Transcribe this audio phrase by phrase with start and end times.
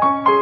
[0.00, 0.39] 皆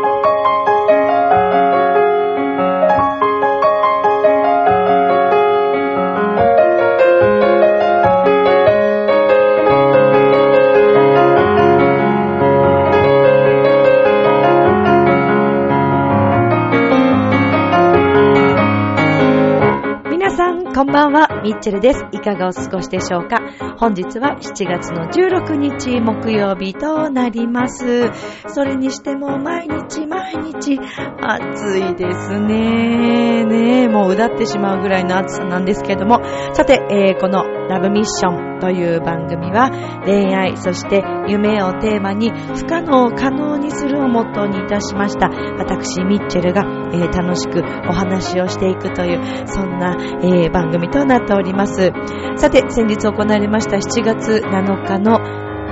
[21.49, 22.05] ミッチェルです。
[22.13, 23.39] いかがお過ごしでしょうか？
[23.79, 28.11] 本日は7月の16日木曜日となります。
[28.49, 33.47] それにしても毎日毎日暑いですね。
[33.47, 36.21] ねえ、もううだってしまうぐらいの暑さなんですけども。
[36.53, 39.71] さて、えーこのラブミッションという番組は
[40.05, 45.29] 恋愛、そして夢をテーマに不可能を可能にするをモットーにいたしました。
[45.59, 51.93] 私、ミッチェルが、えー楽しくお話をしていくという、そんな、えー番組となっております。
[52.37, 55.19] さて、先日行われました7月7日の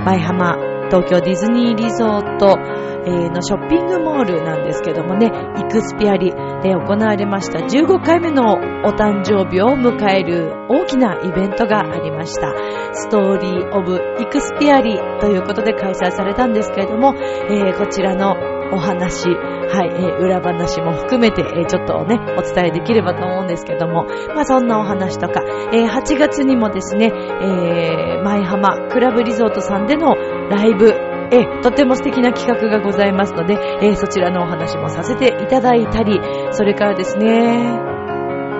[0.03, 2.57] 舞浜東京ディズニーリゾート、
[3.05, 12.53] えのショッピングモールなんですけどもね、イクスピアリで行われました15回目のお誕生日を迎える大きなイベントがありました。
[12.93, 18.35] ストーリーオブイクスピアリということで開催されたんですけれども、えーこちらの
[18.73, 19.27] お話、
[19.69, 25.41] はい、えー裏話も含めて、えーちょっとね、お伝えできればと思うんですけども、まあそんなお話とか、
[25.73, 30.15] えー8月にもですね、えー、舞浜クラブリゾートさんでの
[30.49, 30.93] ライブ、
[31.31, 36.19] えーとても素敵な企画がございますので、えーそちらのお話もさせていただいたり、
[36.51, 37.77] それからですね、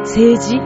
[0.03, 0.59] 政治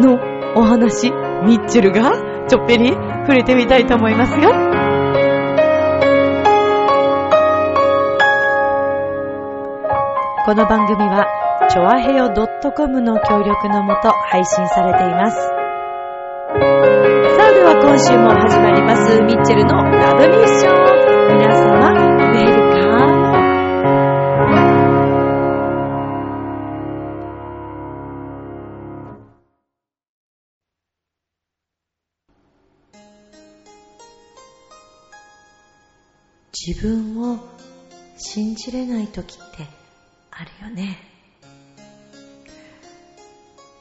[0.00, 0.18] の
[0.56, 1.10] お話、
[1.46, 2.12] ミッチェルが
[2.48, 4.93] ちょっぴり触れてみたいと思いますが、
[10.44, 11.24] この番組は、
[11.70, 15.36] ちょあへよ .com の協力のもと配信されています。
[15.38, 15.46] さ
[17.46, 20.74] あでは今週も始まります、ミッチェルのラブミッション。
[21.32, 23.24] 皆様、ウェルカム。
[36.52, 37.38] 自分を
[38.18, 39.83] 信じれない時って
[40.36, 40.98] あるよね。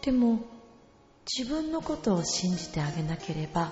[0.04, 0.40] でも、
[1.26, 3.72] 自分のことを信じてあげなければ、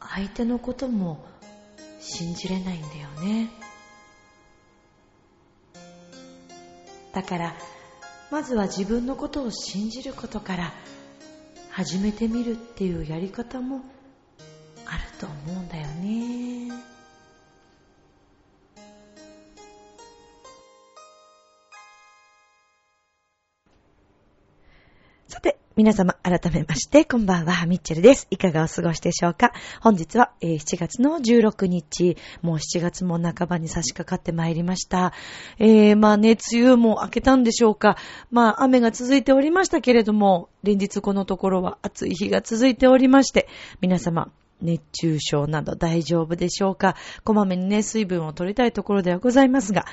[0.00, 1.24] 相手のことも
[2.00, 3.50] 信じれないんだよね。
[7.12, 7.56] だから、
[8.30, 10.72] まずは自分のことを信じることから
[11.70, 13.80] 始めてみるっていうやり方も
[14.86, 17.01] あると思うんだよね。
[25.32, 28.26] さて、皆様改めまして、こんばんは、ミッチェルです。
[28.30, 29.54] いかがお過ごしでしょうか？
[29.80, 35.14] 本日は、えー7月の16日、もう7月も半ばに差し掛かってまいりました。
[35.58, 37.96] えー、まあね、梅雨も明けたんでしょうか？
[38.30, 43.48] まあ、雨が続いておりましたけれども、連日このところは暑い日が続いておりまして、
[43.80, 46.94] 皆様、熱中症など大丈夫でしょうか？
[47.24, 49.86] こまめにね、水分を取りたいところではございますが。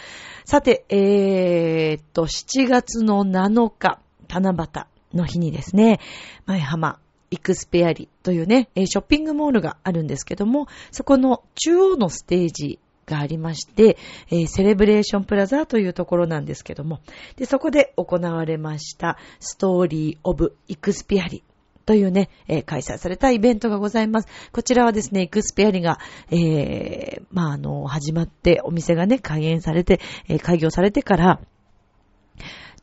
[0.44, 6.00] さて、えーっと、7月の7日、七夕の日にですね、
[6.46, 7.00] 前浜
[7.31, 13.97] イクスペアリというね、ショッピングモールがあるんですけども、そこの中央のステージがありまして、
[14.47, 17.00] セレブレーションプラザというところなんですけども、
[17.36, 21.44] で、そこで行われました、ストーリーオブイクスペアリ
[21.86, 24.28] というね、えー開催されたイベントがございます。
[24.52, 26.00] こちらはですね、イクスペアリが、
[26.30, 31.40] えー、まあ、あの、始まって、お店がね、開園されて、え開業されてから、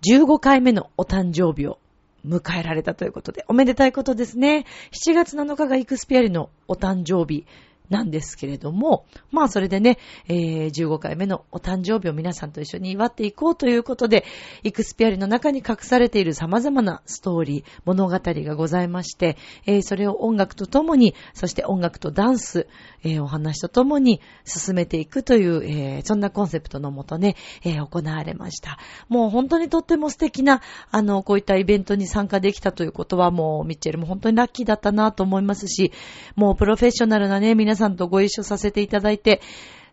[0.02, 1.78] 15回目のお誕生日を
[2.26, 4.66] 迎えられたということで、おめでたいことですね。
[4.92, 7.46] 7月7日がイクスピアリのお誕生日
[7.88, 9.98] なんですけれども、まあそれでね、
[10.28, 14.24] えー15回目のお誕生日を皆さんと一緒に祝っていこうということで、
[14.62, 19.36] イクスピアリの中に隠されている様々なストーリー、物語がございまして、
[19.66, 22.66] えーそれを音楽とともに、そして音楽とダンス、
[23.02, 28.78] えーお話とともに進めていくという、えーそんなコンセプトのもとね、え行われました。
[29.08, 35.92] もう本当にとっても素敵な、あの、こういったイベントに参加できたということはもう、ミッチェルも本当にラッキーだったなと思いますし、
[36.34, 39.40] もうプロフェッショナルなね、皆さんとご一緒させていただいて、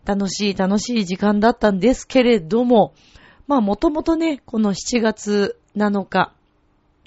[0.05, 2.93] 楽しい楽しい時間だったんですけれども、
[3.47, 6.33] まあもともとね、この7月7日、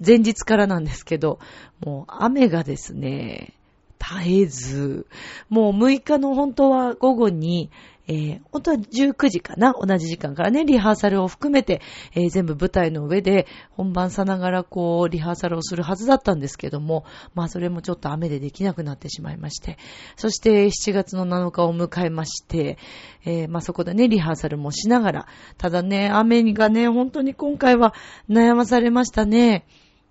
[0.04, 1.38] 前日からなんですけど、
[1.80, 3.54] もう雨がですね、
[3.98, 5.06] 絶えず、
[5.48, 7.70] もう6日の本当は午後に、
[8.08, 11.80] えー、本当は19時かな同じ時間からね、リハーサルを含めて、
[12.14, 17.04] えー、全部舞台の上で本番さながらこう、リハーサルをするはずだったんですけども、
[17.34, 19.78] まあそれもちょっと雨でできなくなってしまいまして、
[20.16, 22.78] そして7月の7日を迎えまして、
[23.24, 25.26] えー、まあそこでね、リハーサルもしながら、
[25.58, 27.94] ただね、雨がね、本当に今回は
[28.28, 29.66] 悩まされましたね。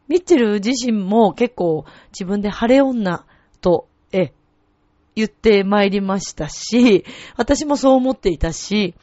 [0.08, 3.26] ミッチェル自身も結構自分で晴れ女
[3.62, 3.88] と、
[5.16, 7.06] 言って参りましたし、
[7.38, 8.96] 私もそう思っていたし、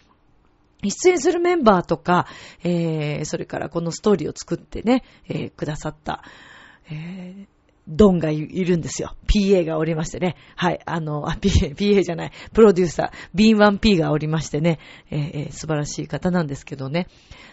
[0.82, 2.26] 出演するメンバーとか、
[2.64, 6.22] えー、それからこのストーリーを作ってね、えー、くださった、
[6.90, 7.46] えー、
[7.88, 9.16] ドンがいるんですよ。
[9.26, 10.36] PA がおりましてね。
[10.56, 10.80] はい。
[10.86, 12.32] あの、あ、PA、PA じゃない。
[12.52, 14.78] プロデューサー、B1P がおりましてね。
[15.10, 17.08] えー、素晴らしい方なんですけどね。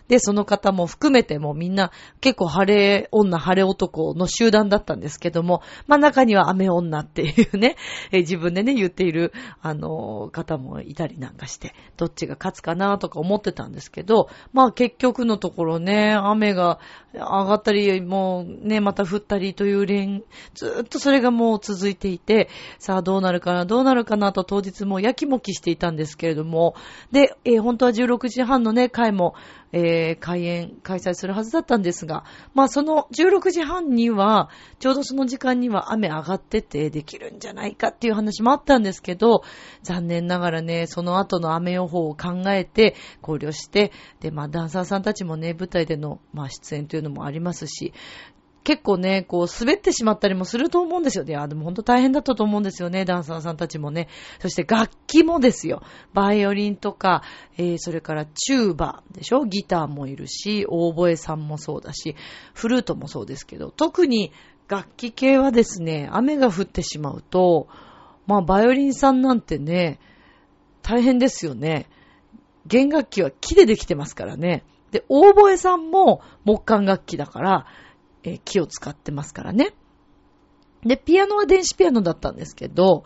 [0.09, 7.75] で、その方も含めてもみんな結構晴れ女、晴れ男の集団だったんですけども、まあ中には雨女っていうね、
[8.11, 9.31] え自分でね、言っている、
[9.61, 16.79] あの、方もいたりなんかして、どっちが勝つかなとか思ってたんですけど、まあ結局のところね、雨が
[17.13, 20.18] 上がったり、もうね、また降ったりという連、
[20.53, 26.75] ずっとそれがもう続いていて、さあどうなるかな、どうなるかなと当日もやきもきしていたんですけれども、
[27.11, 29.35] で、えー、本当は16時半のね、会も、
[29.71, 32.23] えー、開演、開催するはずだったんですが、
[32.53, 34.49] まあその16時半には、
[34.79, 39.43] ちょうどその時間には雨上がっててできるんじゃないかっていう話もあったんですけど、
[39.83, 47.93] 残念ながらね、その後の雨予報を考えて、考慮して、で、まあダンサーさんたちもね、舞台での、まあ出演というのもありますし、
[48.63, 51.23] 結構ね、こう、滑ってしまったりもすると思うんですよ。
[51.23, 54.09] いや、でも本当大変だったと思うんですよね、ダンサーさんたちもね。
[54.39, 55.81] そして楽器もですよ。
[56.13, 57.23] バイオリンとか、
[57.57, 59.45] えー、それからチューバーでしょ？
[59.45, 62.15] ギターもいるし、オーボエさんもそうだし、
[62.53, 64.31] フルートもそうですけど、特に
[64.67, 67.67] 楽器系はですね、雨が降ってしまうと、
[68.27, 69.99] まあ、バイオリンさんなんてね、
[70.83, 71.87] 大変ですよね。
[72.67, 74.63] 弦楽器は木でできてますからね。
[74.91, 77.65] で、オーボエさんも木管楽器だから、
[78.23, 79.73] えー、木を使ってますからね。
[80.83, 83.03] で、ピアノは電子ピアノだったんですけど、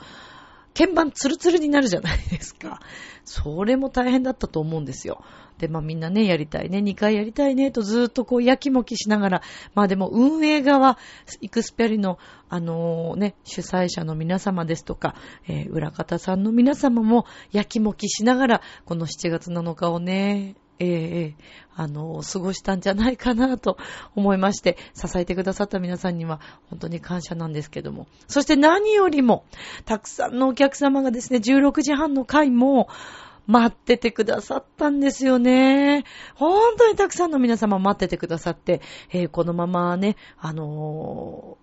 [0.76, 2.80] 鍵盤ツルツルになるじゃないですか。
[3.26, 5.24] それも大変だったと思うんですよ。
[5.60, 9.42] で、まあみんなね、やりたいね、2回やりたいね、とずっとこう、やきもきしながら、
[9.76, 10.98] まあでも運営側、
[11.42, 12.18] イクスペリの、
[12.50, 15.16] あのー、ね、主催者の皆様ですとか、
[15.48, 21.36] えー、裏方さんの皆様も、やきもきしながら、この7月7日をね、ええ
[21.76, 23.78] あの、過ごしたんじゃないかなと
[24.16, 26.40] 思いまして、支えてくださった皆さんには
[26.70, 28.08] 本当に感謝なんですけども。
[28.28, 29.46] そして何よりも、
[29.86, 32.90] たくさんのお客様がですね、16時半の回も、
[33.46, 36.06] 待っててくださったんですよね。
[36.36, 38.82] 本当にたくさんの皆様待っててくださって、
[39.12, 41.58] えー、このままね、あの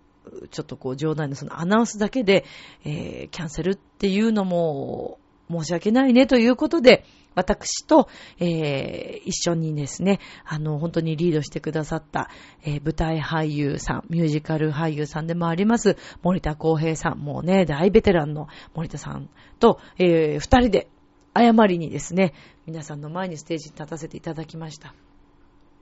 [0.45, 2.45] ー、ちょっとこう冗談のそのアナウンスだけで、
[2.85, 5.19] えー、キャンセルっていうのも
[5.51, 7.05] 申し訳ないねということで、
[7.35, 12.29] 私と、えー、一緒にですね、あの、本当にリードしてくださった、
[12.62, 19.29] えー、舞台俳優さん、ミュージカル俳優さんでもあります、森田光平さん、もうね、大ベテランの森田さん
[19.59, 20.88] と、えー、二人で、
[21.32, 22.35] 謝りにですね、
[22.67, 24.94] 皆さんの前にステージに立たせていただきました。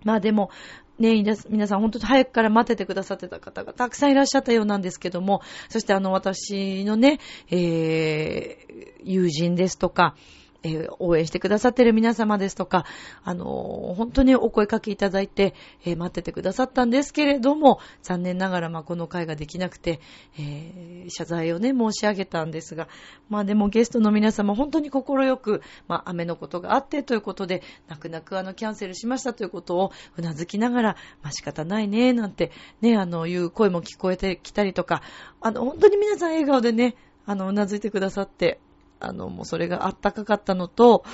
[0.04, 0.50] まあでも、
[0.98, 7.18] ね、皆さん本当に早くから待っててくださってた方がたくさんいらっしゃったようなんですけども、そしてあの私のね、
[7.50, 10.14] えー、友人ですとか、
[10.62, 12.84] えー、応援してくださってる皆様ですとか、
[13.22, 20.00] あのー、本当にお声かけいただいて、えー、待っててくださったんですけれども、残念ながら、まあ、この会ができなくて、
[20.38, 22.88] え謝罪をね、申し上げたんですが、
[23.28, 35.02] まあ、でもゲストの皆様、本当に心よく、まあ、雨のことがあってということで、泣く泣くあの、キャンセルしましたということを、うなずきながら、まあ、仕方ないね、なんて、ね、あの、いう声も聞こえてきたりとか、
[35.40, 38.58] あの、本当に皆さん笑顔でね、あの、うなずいてくださって、
[39.00, 41.04] あの、もうそれがあったかかったのと、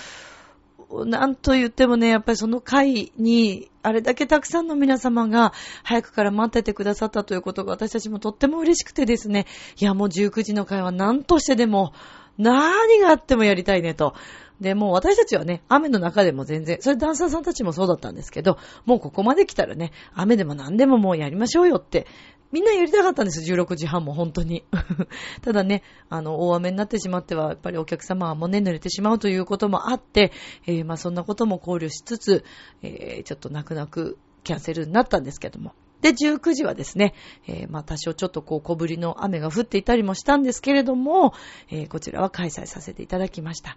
[1.07, 9.47] なんと言ってもね、やっぱりその会に、あれだけたくさんの皆様が早くから待っててくださったということが私たちもとっても嬉しくてですね、
[9.79, 11.93] いやもう19時の会は何としてでも、
[12.39, 14.15] 何があってもやりたいねと。
[14.61, 22.07] で、もう私たちはね、雨の中でも全然、それダンサーさんたちもそうだったんですけど、もうここまで来たらね、雨でも何でももうやりましょうよって
[22.53, 24.65] みんなやりたかったんです、16時半も本当に。
[25.43, 30.33] ただね、あの、大雨になってしまっては、やっぱりお客様はもうね、濡れてしまうということもあって、
[30.67, 32.45] えー、まあそんなことも考慮しつつ、
[32.83, 35.75] えー、ちょっと泣く泣くキャンセルになったんですけども。
[36.01, 37.15] で、19時はですね、
[37.49, 41.33] えー、まあ多少ちょっとこう小降りの雨が降っていたりもしたんですけれども、
[41.71, 43.77] えー、こちらは開催させていただきました。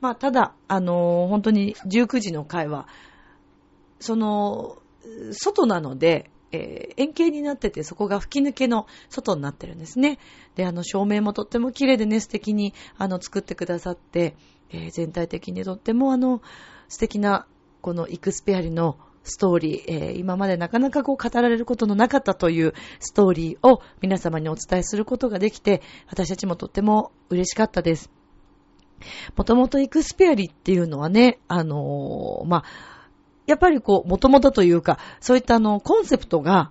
[0.00, 2.88] まあただ、あのー、本当に19時の会は、
[4.00, 4.78] その、
[5.32, 10.18] 外なので、えー、円形になってて、そこが吹き抜けの外になってるんですね。
[10.54, 14.36] で、あの、照明もとっても綺麗でね、素敵に、あの、作ってくださって、
[14.70, 16.42] えー、全体的にとっても、あの、
[16.88, 17.46] 素敵な、
[17.80, 28.10] このイクスペアリのストーリー、えー、今までなかなかこう語られることのなかったというストーリーを皆様にお伝えすることができて、私たちもとっても嬉しかったです。
[29.36, 32.64] もともとイクスペアリっていうのはね、あのー、まあ、
[33.46, 36.70] やっぱりこう、もともとというか、そういったあの、コンセプトが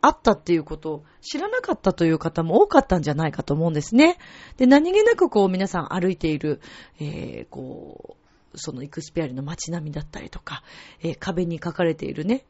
[0.00, 4.18] あったっていうことを知らなかったという方も多かったんじゃないかと思うんですね。
[4.56, 6.60] で、何気なくこう皆さん歩いている、
[6.98, 8.16] えー、こ
[8.52, 10.62] う、そのイクスペアリの街並みだったりとか、
[11.02, 12.44] えー、壁に書かれているね、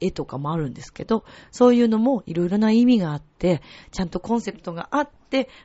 [0.00, 5.21] 絵とかもあるんですけど、そういうのもいろいろな意味があって、ちゃんとコンセプトがあって、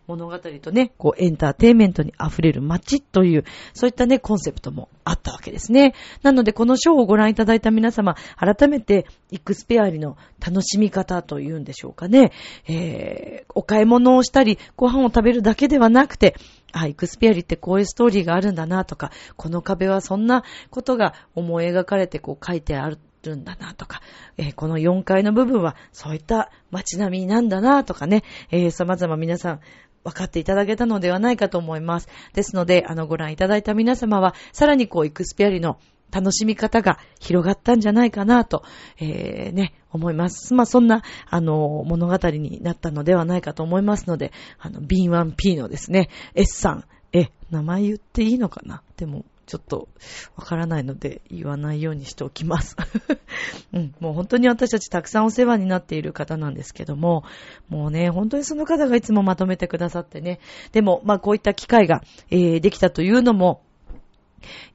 [0.08, 3.44] 物語とね、こうエンターテイメントに溢れる街という、
[3.74, 5.94] そういったね、コンセプトもあったわけですね。
[6.24, 12.32] なので、このショーをご覧いただいた皆様、改めて、イクスペアリの楽しみ方というんでしょうかね。
[12.68, 16.36] えー、お買い物をしたり、ご飯を食べるだけではなくて、
[16.74, 22.98] あ、イクスペアリってこういうストーリーがあるんだなとか、この壁はそんなことが思い描かれてこう書いてある
[23.28, 24.02] るんだなとか、
[24.38, 29.60] えー、この4階の部分はそういった街並みなんだなとかね、えー、様々皆さん
[30.04, 32.08] 分かっていただけたのではないかと思います。
[32.34, 35.80] ですので、あの、ご覧いただいた皆様は、さらにこう、イクスペアリの
[36.12, 38.64] 楽しみ方が広がったんじゃないかなと、
[39.00, 40.54] えー、ね、思います。
[40.54, 48.84] まあ、そんな、あの、物語になったのではないかと思いますので、あの、B1P のですね、S さん、え、名前言っていいのかな？
[48.96, 49.88] でも、ちょっと
[50.36, 52.76] わからないので言わないようにしておきます。
[53.74, 57.24] うん、もう本当に私たちたくさんお世話になっている方なんですけども、
[57.70, 60.40] もうね、本当にその方がいつもまとめてくださってね。
[60.74, 63.62] でも、まあこういった機会が、えー、できたというのも、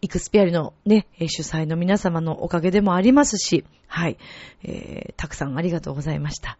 [0.01, 4.17] イクスピアリのね、主催の皆様のおかげでもありますし、はい、
[4.65, 6.59] えー、たくさんありがとうございました。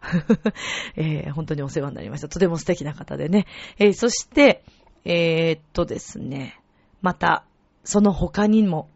[0.95, 2.29] えー、本当にお世話になりました。
[2.29, 3.45] とても素敵な方でね。
[3.79, 4.63] えー、そして、
[5.05, 6.59] えー、っとですね、
[7.01, 7.45] また、
[7.83, 8.89] その他にも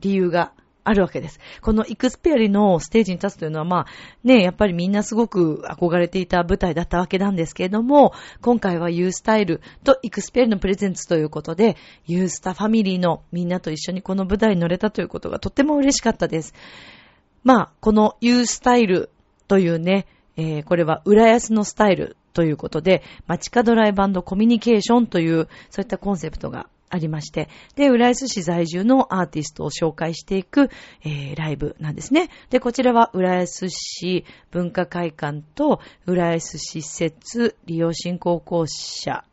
[0.00, 0.52] 理由が
[0.86, 1.40] あるわけです。
[1.62, 3.86] このイクスペアリのステージに立つというのは、まあ、
[4.22, 11.76] ね、やっぱりみんなすごく憧れていた舞台だったわけなんですけれども、今回はユースタイルとイクスペアリのプレゼンツということで、
[12.06, 16.54] ユースタファミリーのみんなと一緒にこの舞台に乗れたということがとっても嬉しかったです。
[17.42, 19.10] まあ、このユースタイル
[19.48, 30.70] というね、えー、これは浦安のスタイルということで、街角ライブコミュニケーションという、そういったコンセプトがありまして、で、浦安市在住のアーティストを紹介していく、
[31.04, 32.28] えー、ライブなんですね。
[32.50, 39.24] で、こちらは浦安市文化会館と浦安市施設利用振興公社、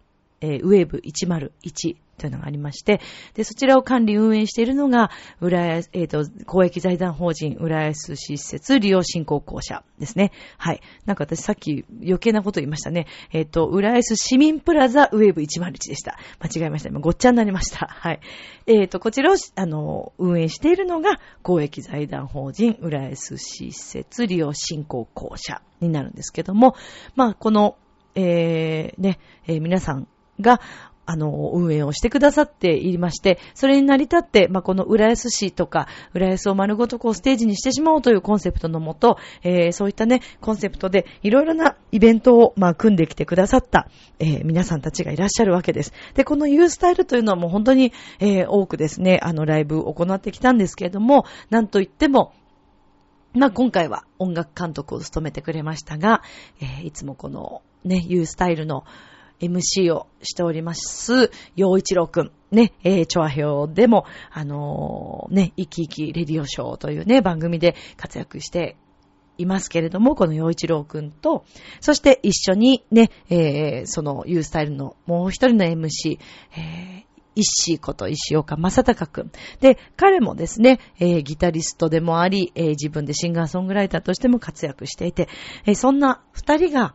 [0.42, 3.02] えー、ウェーブ101というのがありまして、
[3.34, 5.12] で、そちらを管理運営しているのが、
[5.42, 10.32] 浦安、えっ、ー、と、公益財団法人浦安施設利用振興公社ですね。
[10.58, 10.80] はい。
[11.06, 13.08] なんか私さっき余計なこと言いましたね。
[13.34, 16.18] えっ、ー、と、浦安市民プラザウェーブ101でした。
[16.40, 16.90] 間違えました。
[16.90, 17.88] 今ごっちゃになりました。
[17.92, 18.22] はい。
[18.68, 26.76] えっ、ー、と、こちらを、あの、運営しているのが、公益財団法人浦安市施設利用振興公社になるんですけども、
[27.16, 27.76] まあ、この、
[28.16, 30.08] えー、ね、えー、皆さん
[30.40, 30.62] が
[31.06, 45.94] あの、運営をしてくださっていまして、それに成り立って、まあ、この浦安市とか、浦安を丸ごとこうステージにしてしまおうというコンセプトのもと、えー、そういったね、コンセプトでいろいろなイベントを、まあ、組んできてくださった、えー、皆さんたちがいらっしゃるわけです。
[46.14, 52.34] で、このユースタイルというのはもう本当に、えー、多くですね、あの、ライブを行ってきたんですけれども、なんといっても、
[53.34, 56.22] まあ、今回は音楽監督を務めてくれましたが、
[56.62, 58.86] え、いつもこのね、ユースタイルの、
[59.44, 62.32] MC をしております、洋一郎くん。
[62.52, 68.78] ね、えー、チョアヘオでも、あのー、ね、生き生きレディオショーというね、番組で活躍して
[69.38, 71.46] いますけれども、この洋一郎くんと、
[71.82, 76.20] そして一緒にね、えー、そのユースタイルのもう一人の MC、
[76.56, 79.32] えー、石こと石岡正隆くん。
[79.60, 85.28] で、彼もですね、えー、ギタリストでもあり、えー、自分でシンガーソングライターとしても活躍していて、
[85.66, 86.94] えー、そんな二人が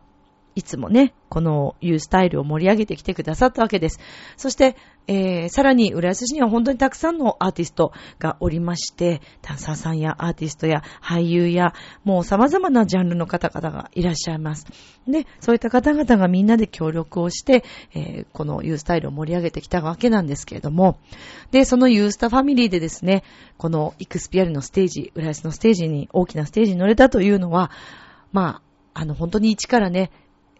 [0.59, 3.99] いつもね、このいうスタイルを盛り上げてきてくださったわけです。
[4.35, 4.75] そして、
[5.07, 11.73] えー、さらに、浦安市には本当にたくさんのアーティストがおりまして、ダンサーさんやアーティストや俳優や、
[12.03, 14.67] もう様々なジャンルの方々がいらっしゃいます。
[15.07, 17.63] で、そういった方々がみんなで協力をして、
[17.95, 20.99] えー、このユースタイルを盛り上げてきたわけなんですけれども、
[21.51, 23.23] で、そのユースタファミリーでですね、
[23.57, 27.71] このイクスピアルのステージ、浦安のステージに、大きなステージに乗れたというのは、
[28.33, 28.61] ま
[28.93, 30.11] あ、あの、本当に一からね、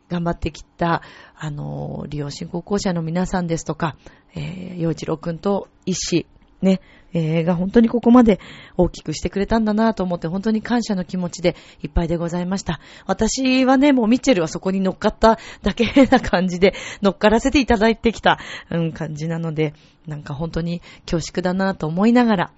[0.10, 1.02] 頑張ってきた、
[1.38, 3.96] あの、利用振興公社の皆さんですとか、
[4.36, 6.26] えー、洋一郎くんと医師、
[6.62, 6.82] ね、
[7.14, 8.40] えー、が本当にここまで
[8.78, 12.80] 大きくしてくれたんだなと思って本当に感謝の気持ちでいっぱいでございました。
[13.06, 18.40] 私はね、もうミッチェルはそこに乗っかっただけな感じで乗っからせていただいてきた、
[18.70, 19.74] うん、感じなので、
[20.08, 22.52] なんか本当に恐縮だなと思いながら、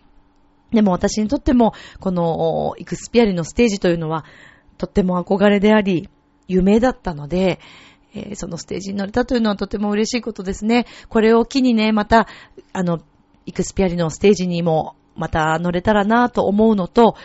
[0.71, 4.25] でも私にとっても、このイクスピアリのステージというのは、
[4.77, 6.09] とっても憧れであり、
[6.51, 7.59] 夢だったので、
[8.13, 10.85] えー、そのステージに乗れたというのはとても嬉しいことですね。
[11.09, 12.27] これを機にね、また、
[12.73, 12.99] あの、
[13.45, 17.15] イクスピアリのステージにもまた乗れたらなと思うのと、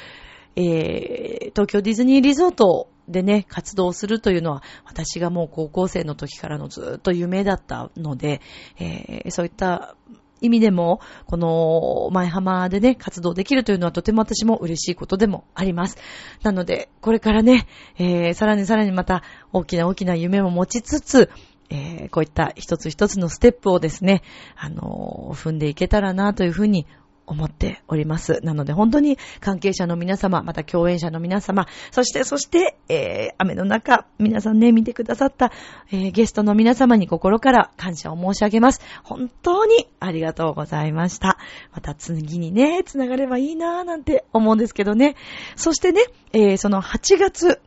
[0.55, 8.41] えー、東京ディズニーリゾートでね、活動するというのは、私がもう高校生の時からのずっと夢だったので、
[8.79, 9.97] えー、そういった
[10.41, 15.97] 意味でも、この前浜でね、活動できるというのはとても私も嬉しいことでもあります。
[16.43, 17.67] なので、これからね、
[17.99, 21.31] えー、さらにさらにまた大きな大きな夢を持ちつつ、
[21.71, 24.23] えー、こういった一つ一つのステップをですね、
[24.57, 26.87] あのー、踏んでいけたらなというふうに
[27.27, 28.41] 思っております。
[28.43, 35.53] なので本当に関係者の皆様、また共演者の皆様、そして、そして、えー、雨の中、皆さんね、見てくださった、
[35.91, 38.81] えー、ゲストの皆様に心から感謝を申し上げます。
[39.03, 41.39] 本当にありがとうございました。
[41.73, 45.17] また次にね、繋がればいいなぁなんて思うんですけどね。
[45.57, 46.03] そしてね、
[46.33, 47.61] えー、その8月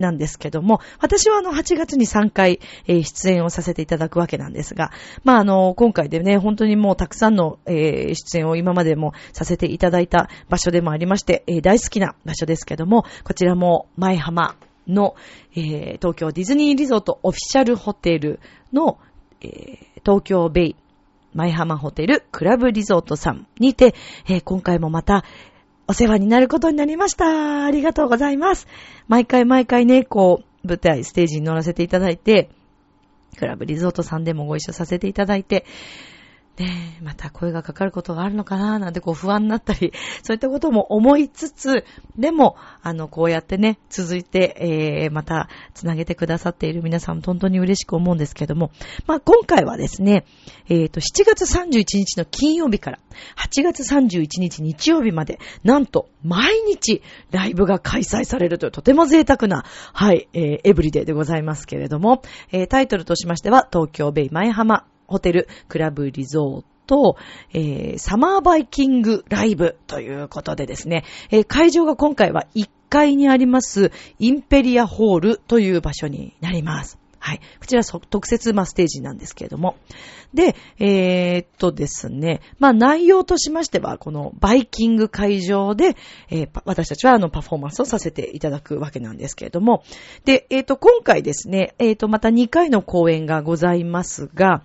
[0.00, 4.90] なんですけども、私はあの8月に3回、えー、出演をさせていただくわけなんですが、
[5.22, 14.56] まああの、今回でね、本当にもうたくさんの、えー、出演を今までもさせていただいた場所でもありまして、えー、大好きな場所ですけども、こちらも前浜
[14.88, 15.14] の、
[15.54, 18.40] え、東京ディズニーリゾートオフィシャルホテル
[18.72, 18.98] の、
[19.42, 20.76] え、東京ベイ
[21.32, 23.94] 前浜ホテルクラブリゾートさんにて、
[24.26, 25.24] えー、今回もまた、
[25.90, 27.64] お世話になることになりました。
[27.64, 28.68] ありがとうございます。
[29.08, 32.48] 毎回毎回ね、こう、舞台、ステージに乗らせていただいて、
[33.36, 35.66] クラブリゾートさんでもご一緒させていただいて、
[36.60, 41.84] ねえ、また声がかかることがあるのかななんてこう不安になったり、 そういったことも思いつつ、
[42.18, 48.72] でも、あの、こうやってね、続いて、えー、また、つなげてくださっている皆さん、本当に嬉しく思うんですけども、
[49.06, 50.26] まあ、今回はですね、
[50.68, 52.98] えっ、ー、と、7月31日の金曜日から、
[53.36, 57.00] 8月31日日曜日まで、なんと、毎日、
[57.30, 59.64] ライブが開催されるという、とても贅沢な、
[59.94, 62.20] はい、えー、エブリデイでございますけれども、
[62.52, 64.84] えー、タイトルとしましては、東京ベイ前浜。
[65.10, 67.16] ホテル、クラブリゾート、
[67.52, 73.90] えー、サマーバイキングライブということでですね、えー、会場が今回は1階にあります
[74.20, 76.99] インペリアホールという場所になります。
[77.20, 77.40] はい。
[77.60, 79.76] こちら特設、まステージなんですけれども。
[80.32, 85.96] で、えー、っとですね、まあ、内容としましては、このバイキング会場で、
[86.30, 89.84] えー、私たちはあのパフォーマンスをさせていただくわけなんですけれども。
[90.24, 94.64] で、えー、っと、今回ですね、えー、っと、また2回の公演がございますが、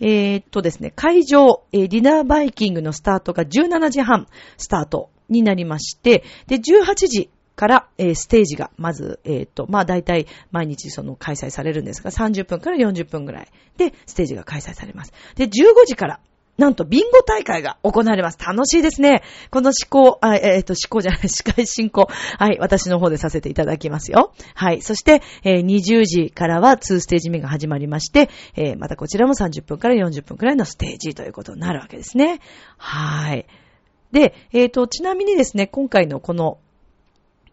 [0.00, 4.26] えー、っとですね、会場、えー、ディナーバイキングのスタートが17時半
[4.58, 15.12] スタートになりまして、で、18時から、えー、ステージが、まず、えっ、ー、と、まあ、大体、毎日その開催されるんですが、30分から40分ぐらいで、ステージが開催されます。
[15.36, 15.50] で、15
[15.86, 16.20] 時から、
[16.56, 18.38] なんと、ビンゴ大会が行われます。
[18.38, 19.22] 楽しいですね。
[19.50, 22.06] この思考、あえっ、ー、と、思考じゃない、 司会進行。
[22.38, 24.32] はい、私の方でさせていただきますよ。
[24.54, 24.80] はい。
[24.80, 32.40] そして、えー、20時からは2ステージ目が始まりまして、えー、またこちらも30分から40分くらいのステージということになるわけですね。
[32.76, 33.46] はい。
[34.12, 36.58] で、えっ、ー、と、ちなみにですね、今回のこの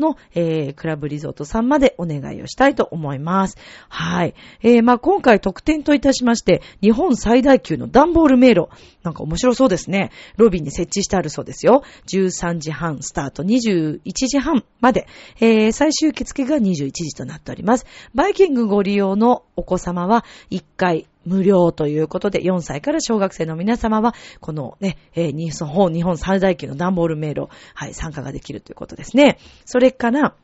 [0.00, 3.56] の、えー、クラブリゾートさんまでお願いをしたいと思います。
[3.88, 4.34] はい。
[4.62, 8.68] えー、まあ今回特典といたしまして、日本最大級の段ボール迷路。
[9.02, 10.10] なんか面白そうですね。
[10.36, 11.84] ロビーに設置してあるそうですよ。
[12.06, 15.06] 13時半スタート、21時半まで。
[15.40, 17.86] えー、最終受付が21時となっております。
[18.14, 29.38] バイキングご利用のお子様は1回無料ということで、4歳から小学生の皆様は、このね、えー、日本、日本最大級の段ボール迷路、はい、参加ができるということですね。
[29.66, 30.34] それから、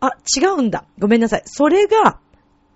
[0.00, 0.84] あ、違うんだ。
[0.98, 1.42] ごめんなさい。
[1.46, 2.20] それが、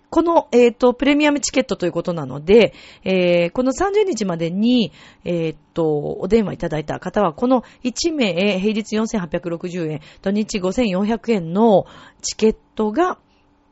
[0.08, 2.72] この、えっ、ー、と、プレミアムチケットということなので、
[3.04, 4.92] えー、この30日までに、
[5.24, 11.84] えっ、ー、と、お電話いただいた方は、この1名、平日4860円、土日5400円の
[12.22, 13.18] チケットが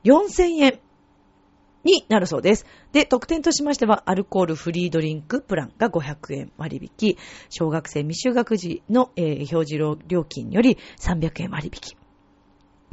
[0.04, 0.80] 4000円
[1.84, 2.66] になるそうです。
[2.92, 7.16] で、特典としましては、アルコールフリードリンクプランが500円割引、
[7.50, 11.96] 小学生未就学時の、えー、表示料金より300円割引。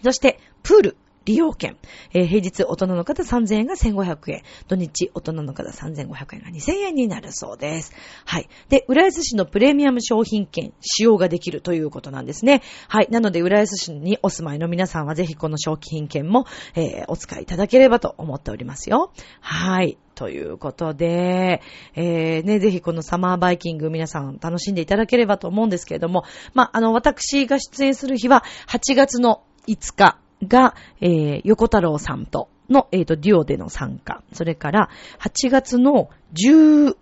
[0.04, 1.78] そして、プール利用券。
[2.14, 4.44] えー、平日大人の方3000円が1500円。
[4.68, 7.94] 土日大人の方3500円が2000円になるそうです。
[8.26, 8.50] はい。
[8.70, 12.62] で、浦安市のプレミアム商品券使用ができるということなんですね。
[12.88, 13.08] はい。
[13.12, 19.12] なので、浦安市にお住まいの皆さんはぜひこの商品券も、えー、お使いいただければと思っておりますよ。
[19.40, 19.98] はい。
[20.16, 21.62] ということで、
[21.96, 34.24] えー、ね、ぜひこのサマーバイキング皆さん楽しんでいただければと思うんですけれども、まあ、あの、私が出演する日は8月の5日、が、えー、横太郎さんとの、えっ、ー、と、デュオでの参加。
[34.34, 36.96] それから、8月の15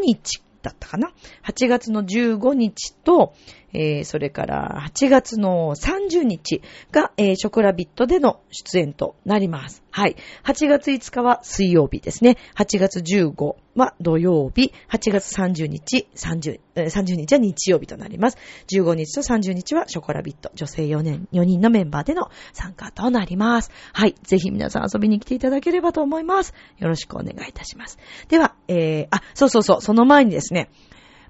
[0.00, 1.12] 日だったかな
[1.44, 3.34] ?8 月の15日と、
[3.72, 9.82] えー、それから8月の30日が、えー、ショコラビットでの出演となります。
[9.90, 10.16] はい。
[10.44, 12.38] 8月5日は水曜日ですね。
[12.56, 14.72] 8月15は土曜日。
[14.90, 18.38] 8月30日、30、えー、30日は日曜日となります。
[18.68, 20.50] 15日と30日はショコラビット。
[20.54, 23.70] 女性4年、4人のメンバーでの参加となります。
[23.92, 24.14] はい。
[24.22, 26.54] ぜひ皆さん遊びに来ていただければと思います。
[26.78, 27.98] よろしくお願いいたします。
[28.28, 30.70] では、えー、あ、そうそうそう、その前にですね、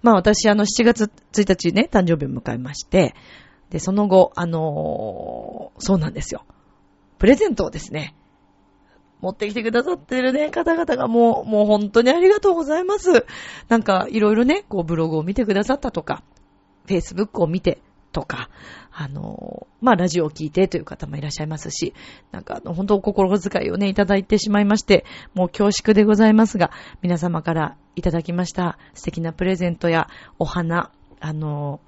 [0.03, 3.15] まあ私、あの、7月1日ね、誕生日を迎えまして、
[3.71, 6.45] で、その後、あのー、そうなんですよ。
[7.19, 8.15] プレゼントをですね、
[9.21, 13.25] 持ってきてくださってるね、方々がもう、もう本当にありがとうございます。
[13.69, 16.25] なんか、いろいろね、こう、ブログを見てくださったとか、
[16.87, 17.79] Facebook を見て、
[18.13, 18.49] とか、
[18.93, 21.95] あの、まあ、ラジオを聞いてという方もいらっしゃいますし、
[22.31, 26.71] なんか、あの、本当お心遣いをね、いただいてしまいまして、もう恐縮でございますが、
[27.01, 31.81] 皆様からいただきました素敵なプレゼントやお花、あの、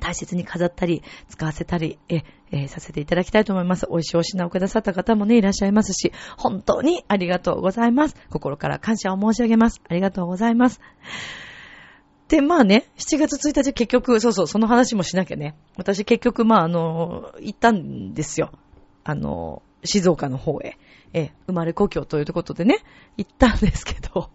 [0.00, 3.86] 大切に飾ったり、使わせたり、え、えさせていただきたいと思います。
[3.90, 8.16] 美味しいお品をくださった方もね、いらっしゃいますし、本当にありがとうございます。
[8.30, 9.82] 心から感謝を申し上げます。
[9.86, 10.80] ありがとうございます。
[12.32, 15.54] で、まあね、7月1日結局、そうそう、その話もしなきゃね。
[15.76, 18.52] 私結局、まああの、行ったんですよ。
[19.04, 20.78] あの、静岡の方へ。
[21.12, 22.78] え、生まれ故郷ということでね、
[23.18, 24.30] 行ったんですけど、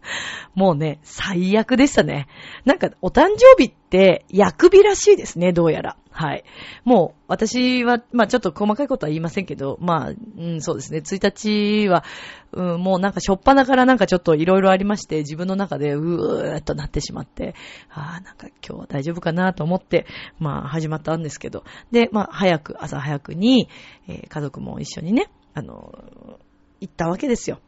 [0.56, 2.26] もうね、最悪でしたね。
[2.64, 5.98] なんか、お誕生日って、薬日らしいですね、どうやら。
[6.12, 6.44] はい。
[6.84, 12.04] もう、私は、まあちょっと細かいことは言いませんけど、まあ、うん、そうですね、1日は、
[12.52, 17.54] うん、もうなんかしょっぱなからなんかちょっといろいろありまして、自分の中でうーっとなってしまって、
[17.88, 20.06] ああ、なんか今日は大丈夫かなと思って、
[20.38, 23.68] まあ始まったんですけど、で、まあ早く、朝早くに、
[24.06, 26.38] えー、家族も一緒にね、あの、
[26.80, 27.58] 行ったわけですよ。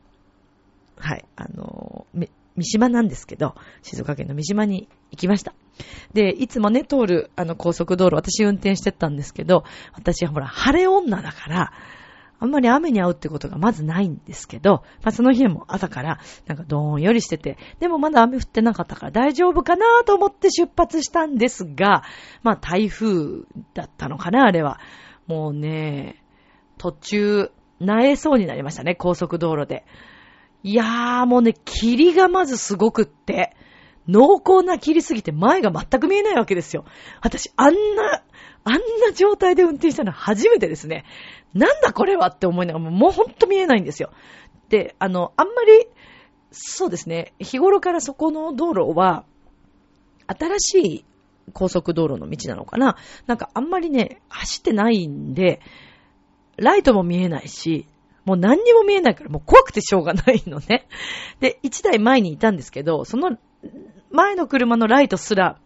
[0.96, 2.06] はい、あの、
[2.56, 5.54] 三島なんですけど、静岡県の三島に行きました。
[6.12, 11.72] で、いつもね、通る、あの、高速道路、私運転してたんですけど、私はほら、晴れ女だから、
[12.38, 22.04] あんまり雨に遭うってことがまずないんですけど、まあ、その日も朝から、なんかどーんよりしてて、でもまだ雨降ってなかったから大丈夫かなと思って出発したんですが、
[22.42, 24.78] まあ、台風だったのかな、あれは。
[25.26, 26.22] もうね、
[26.76, 29.84] 途中、萎えそうになりましたね、高速道路で。
[30.64, 33.54] いやーもうね、霧がまずすごくって、
[34.08, 36.86] 濃厚な霧すぎて前が全く見えないわけですよ。
[37.20, 38.22] 私、あんな、
[38.64, 38.80] あんな
[39.14, 41.04] 状態で運転したの初めてですね。
[41.52, 44.10] なんだこれはって思いながら、もうほんと見えないんですよ。
[44.70, 45.86] で、あの、あんまり、
[46.50, 49.26] そうですね、日頃からそこの道路は、
[50.26, 51.04] 新しい
[51.52, 52.96] 高速道路の道なのかな
[53.26, 55.60] なんかあんまりね、走ってないんで、
[56.56, 57.86] ライトも見えないし、
[58.24, 60.86] もう何にも見えないからもう怖くてしょうがないのね。
[61.40, 63.36] で、一台前にいたんですけど、その
[64.10, 65.58] 前の車のライトすら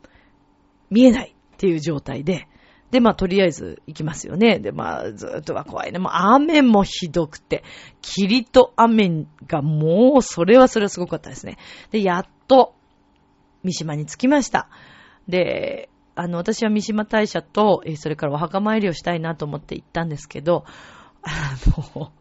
[0.91, 2.49] 見えないっていう状態で、
[2.91, 4.59] で、まあ、とりあえず行きますよね。
[4.61, 5.99] で、まあ、ずーっとは怖いね。
[5.99, 7.63] もう雨もひどくて、
[8.01, 11.59] 霧と雨がもう、それはそれはすごかったですね。
[11.91, 12.75] で、やっと、
[13.63, 14.71] 三島に着きました。
[15.29, 20.65] で、あの、私は三島大社と、それからお墓参りをしたいなと思って行ったんですけど、
[21.23, 21.31] あ
[21.95, 22.13] の、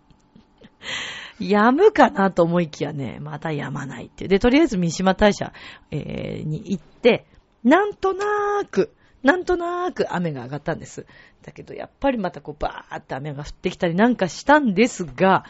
[1.40, 4.28] やむかなと思いきやね、またやまないって。
[4.28, 5.54] で、とりあえず三島大社、
[5.92, 7.26] えー、に行って、
[7.64, 11.06] なんとなーく、なんとなーく雨が上がったんです。
[11.44, 15.46] だけど、やっぱりまたこう、バーって雨が降ってきたりなんかしたんですが、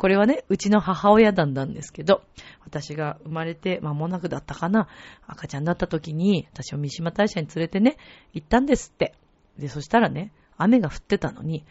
[0.00, 2.22] これはね、うちの母親団なんですけど、
[2.64, 4.88] 私が生まれて間もなくだったかな、
[5.26, 7.98] 赤ちゃんだった時に、私を三島大社に連れてね、
[8.32, 9.14] 行ったんですって。
[9.58, 11.66] で、そしたらね、雨が降ってたのに、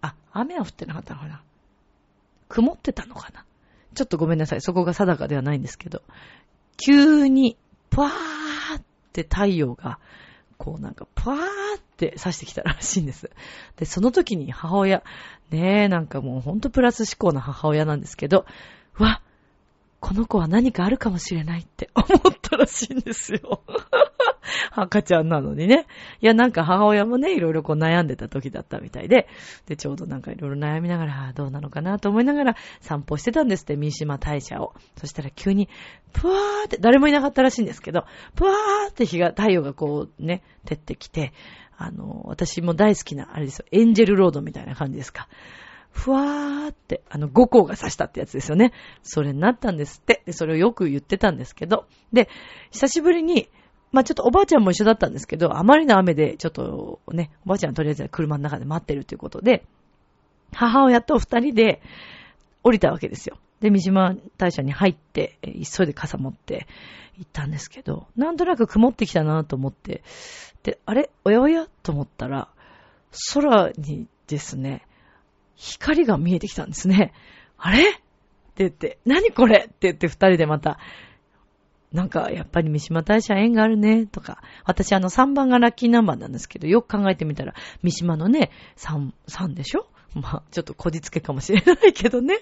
[0.00, 1.42] あ、雨は降ってなかったのかな。
[2.54, 3.44] 曇ってたのかな？
[3.96, 4.60] ちょっとごめんなさい。
[4.60, 6.02] そこが定かではないんですけど、
[6.76, 7.56] 急に、
[7.90, 9.98] パワーって太陽が、
[10.56, 13.30] こうなんか、パワーって刺してきたらしいんです。
[13.76, 15.02] で、その時に母親、
[15.50, 18.46] ねえ、なんかもうほんとプラス思考な母親なんですけど、
[18.98, 19.20] わ、
[20.04, 23.62] この子は何かあるかもしれないって 思ったらしいんですよ。
[24.72, 25.86] 赤ちゃんなのにね。
[26.20, 29.28] いや、なんか母親もね、いろいろこう悩んでた時だったみたいで、
[29.64, 34.74] で、ちょうどなんかいろいろ悩みながら、どうなのかなと思いながら散歩してたんですって、三島大社を。
[34.98, 35.70] そしたら急に、
[36.12, 41.32] ぷわーって、誰もいなかったらしいんですけど、ぷわーって日が、太陽がこうね、照ってきて、
[41.78, 45.28] あの、私も大好きな、あれですよ、エンジェルロードみたいな感じですか。
[45.94, 48.72] ふわーって、あの、五光が刺したってやつですよね。
[49.02, 50.22] それになったんですって。
[50.26, 51.86] で、それをよく言ってたんですけど。
[52.12, 52.28] で、
[52.72, 53.48] 久しぶりに、
[53.92, 59.64] まあ、ちょっとおばあちゃんも一緒だったんですけど、あまりの雨で、ちょっとね、おばあちゃんとりあえず車の中で待ってるということで、
[60.52, 61.80] 母親と二人で
[62.64, 63.38] 降りたわけですよ。
[63.60, 66.66] で、三島大社に入って、急いで傘持って
[67.16, 70.02] 行ったんですけど、なんとなく曇ってきたなと思って、
[70.64, 71.10] で、あれ？
[71.24, 71.68] おやおや？
[71.82, 72.48] と思ったら、
[73.32, 74.82] 空にですね、
[75.56, 77.12] 光が見えてきたんですね。
[77.58, 77.82] あれ？
[77.82, 78.00] って
[78.56, 79.64] 言って、何これ？
[79.66, 80.78] って言って二人でまた、
[81.92, 84.42] なんか、やっぱり三島大社縁があるね、とか。
[84.64, 89.86] 私あの3番がラッキーナンバーなんですけど、よく考えてみたら、三島のね、3、3でしょ？
[90.20, 92.38] まあ、ちょっとこじつけかもしれないけどね。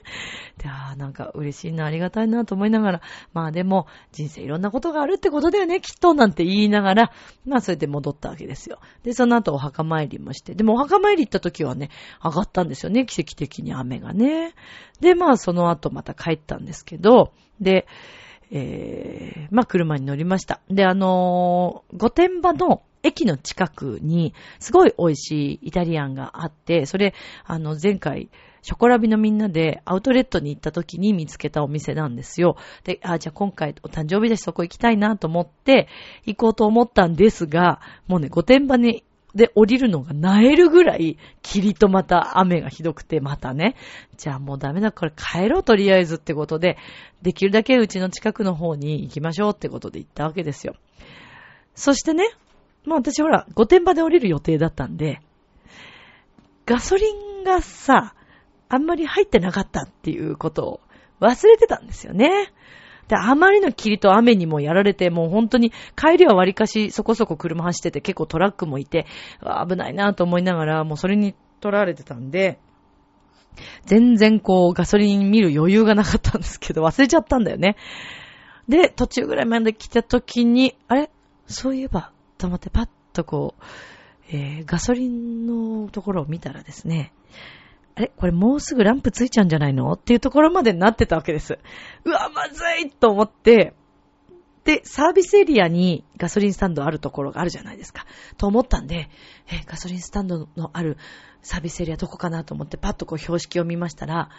[0.58, 3.00] で、ああ、なんか嬉しいな、ありがたいなと思いながら、
[3.32, 7.12] まあでも、人生いろんなことがあるってことだよね、きっと、なんて言いながら、
[7.46, 8.78] まあそれで戻ったわけですよ。
[9.02, 11.90] で、その後お墓参りもして、でもお墓参り行った時はね、
[12.22, 14.54] 上がったんですよね、奇跡的に雨がね。
[15.00, 17.86] で、まあその後また帰ったんですけど、で、
[18.50, 20.60] えー、まあ車に乗りました。
[20.68, 28.30] で、あのー、御殿場の駅の近くに、すごい美味しいイタリアンがあって、それ、あの、前回、
[28.62, 32.56] ショコラビのみんなでアウトレットに行った時に見つけたお店なんですよ。
[32.84, 35.88] で、あ、じゃあ今回お誕生日だしそこ行きたいなと思って
[36.26, 39.02] 行こうと思ったんですが、もうね、御殿場に
[39.34, 43.74] で降りるのが萎えるぐらい、霧とまた雨がひどくて、またね、
[44.16, 46.76] じゃあもうダメだ、これ帰ろうとりあえずってことで、
[47.22, 50.74] できるだけうちの近くの方に行きましょうってことで行ったわけですよ。
[51.74, 52.28] そしてね、
[52.84, 55.20] まあ私ほら、御殿場で降りる予定だったんで、
[56.66, 58.14] ガソリンがさ、
[58.68, 60.80] あんまり入ってなかったっていうことを
[61.20, 62.52] 忘れてたんですよね。
[63.08, 69.06] で、あまりの霧と雨にもやられて、もう本当に帰りは割かしそこそこ車走ってて結構トラックもいて、
[69.68, 72.58] 危ないなと思いながら、もうそれに取られてたんで、
[73.84, 77.76] 全然こうガソリン見る余裕がなかったんですけど、忘れちゃったんだよね。
[78.68, 81.10] で、途中ぐらいまで来た時に、あれ？
[81.46, 82.11] そういえば、
[82.42, 83.64] と思ってパッとこう、
[84.28, 87.12] えー、ガソリンのところを見たらですね、
[87.94, 88.12] あれ？
[88.16, 89.92] これもうすぐランプついちゃうんじゃないの？
[89.92, 91.58] っていうところまでなってたわけです。
[92.04, 93.74] うわ、まずいと思って、
[94.64, 98.06] で、サービスエリアにガソリンスタンドあるところがあるじゃないですか。
[98.38, 99.08] と思ったんで、
[99.48, 100.98] え、ガソリンスタンドのある
[101.42, 104.30] サービスエリアどこかなと思ってパッとこう標識を見ましたら、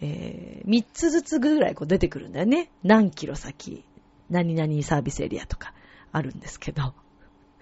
[0.00, 2.70] えー、3つずつぐらいこう出てくるんだよね。
[2.82, 3.84] 何キロ先、
[4.28, 5.74] 何々サービスエリアとか
[6.12, 6.94] あるんですけど、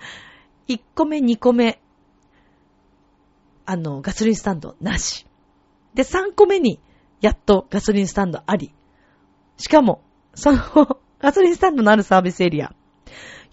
[0.69, 1.81] 1個目、2個目、
[3.67, 5.27] あの、ガソリンスタンドなし。
[5.95, 6.81] で、3個目に、
[7.21, 8.73] やっとガソリンスタンドあり。
[9.57, 10.03] しかも、
[10.35, 10.59] その
[11.19, 12.73] ガソリンスタンドのあるサービスエリア、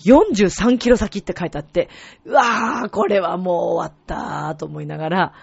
[0.03, 1.89] 43キロ先って書いてあって、
[2.25, 5.33] うわー、これはもう終わったーと思いながら、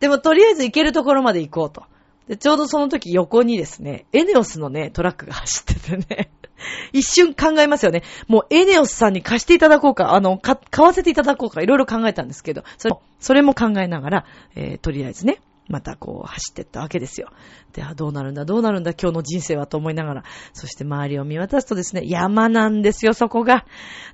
[0.00, 1.84] でもとりあえず行けるところまで行こうと。
[2.28, 6.30] で、ちょうどその時横にですね、エネオスのね、トラックが走っててね、
[6.92, 8.02] 一瞬考えますよね。
[8.28, 17.30] もうエネオスさんに貸していただこうか、あの、か、買わせていただこうか、いろいろ考えたんですけど、それそれも考えながら、えー、とりあえずね、またこう走ってったわけですよ。
[17.72, 23.64] で、あ、どうなるんだ、どうなるんだ、今日の人生はと思いながら、そして周りを見渡すとですね、山なんですよ、そこが。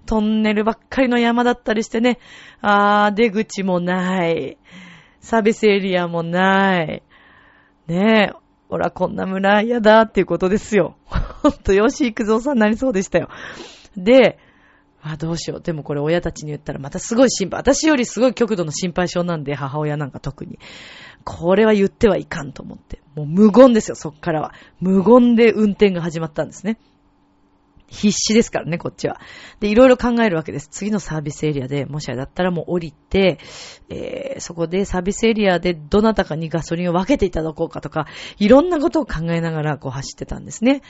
[0.07, 2.19] トンネルばっかりの山だったりしてね、
[2.61, 4.59] あー、出口もない。
[5.21, 7.03] サービスエリアもない。
[7.91, 10.95] ねえ、ほら、こんな村嫌だっていうことですよ。
[11.07, 13.29] ほんと、よし、行くぞさんになりそうでしたよ。
[13.97, 14.39] で、
[15.03, 15.61] あ、どうしよう。
[15.61, 17.59] でもこれ親たちに言ったらまたすごい心配。
[17.59, 20.61] 私よりすごい極度の心配症なんで、母親なんか特に。
[21.25, 23.01] これは言ってはいかんと思って。
[23.17, 24.53] もう無言ですよ、そっからは。
[24.79, 26.79] 無言で運転が始まったんですね。
[27.91, 29.21] 必死ですからね、こっちは。
[29.59, 30.69] で、いろいろ考えるわけです。
[30.69, 33.39] 次のサービスエリアで、もしあれだったらもう降りて、
[33.89, 38.07] えー、そこでサービスエリアでどなたかにガソリンを分けていただこうかとか、
[38.39, 40.83] いろんなことを考えながらこう走ってたんですね。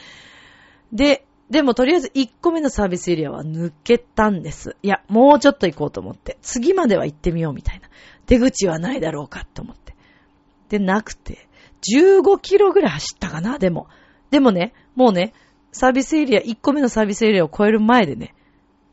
[0.93, 4.77] で、でもとりあえず1個目のサービスエリアは抜けたんです。
[4.83, 6.37] いや、もうちょっと行こうと思って。
[6.43, 7.89] 次までは行ってみようみたいな。
[8.27, 9.97] 出口はないだろうかと思って。
[10.69, 11.49] で、なくて、
[11.83, 13.89] 15キロぐらい走ったかな、でも。
[14.31, 15.33] でもね、もうね、
[15.73, 18.35] サービスエリア、1個目のサービスエリアを超える前でね、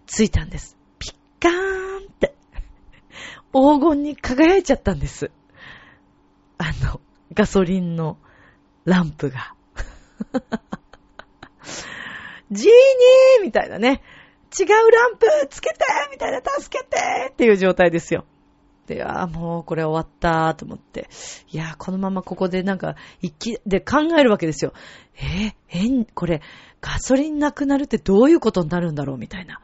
[0.06, 0.78] 着いたんです。
[1.00, 2.36] ピッカーンって、
[3.52, 5.32] 黄金に輝いちゃったんです。
[6.58, 7.02] あの、
[7.34, 8.18] ガソリンの
[8.86, 9.56] ランプが。
[12.52, 14.02] ジーニーみたいなね。
[14.58, 15.80] 違うランプつけて
[16.12, 18.26] みたいな、助けてっていう状態ですよ。
[18.88, 21.10] で、ああ、もうこれ終わったと思って。
[21.52, 24.74] いや、このままここでなんか、一気、で考えるわけですよ。
[25.18, 26.42] えー、えこれ、
[26.82, 29.60] ガソリンなくなるってどういうことになるんだろうみたいな。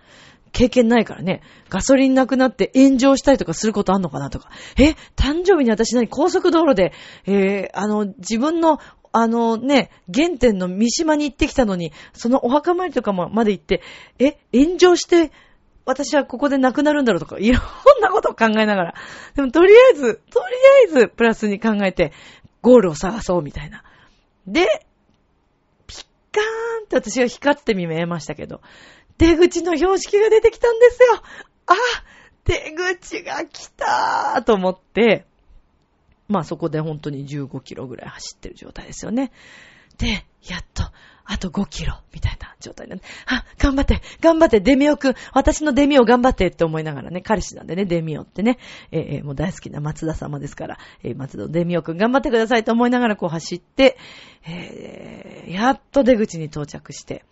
[0.51, 1.41] 経験ないからね。
[1.69, 4.49] ガソリンなくなって炎上したりとかすることあんのかなとか。
[4.77, 6.93] え誕生日に私何高速道路で、
[7.25, 8.79] えー、あの、自分の
[9.15, 13.81] あのね、原点の三島に行ってきたのに、そのお墓参りとかもまで行って、
[14.17, 15.31] え、炎上して、
[15.85, 17.61] 私はここで亡くなるんだろうとか、いろん
[18.01, 18.95] なこと考えながら。
[19.35, 20.45] でもとりあえず、とり
[20.95, 22.13] あえずプラスに考えて、
[22.61, 23.83] ゴールを探そうみたいな。
[24.47, 24.85] で、
[25.87, 26.43] ピッカー
[26.81, 28.61] ンって私が光って見えましたけど、
[29.17, 31.21] 出口の標識が出てきたんですよ
[31.67, 31.75] あ
[32.45, 35.25] 出口が来たーと思って、
[36.27, 39.31] まあそこで本当に15キロぐらい走ってる状態ですよね。
[39.97, 40.83] で、やっと、
[41.25, 48.57] あと5キロ、みたいな状態なんで、あ、頑張って、頑張って、デミオくん、私のデミオ頑張ってって思いながらね、彼氏なんでね、デミオってね、
[48.91, 53.97] えー、もう大好きな松田様ですから、えー、松田デミオくん頑張ってくださいと思いながらこう走って、
[54.45, 57.23] えー、やっと出口に到着して、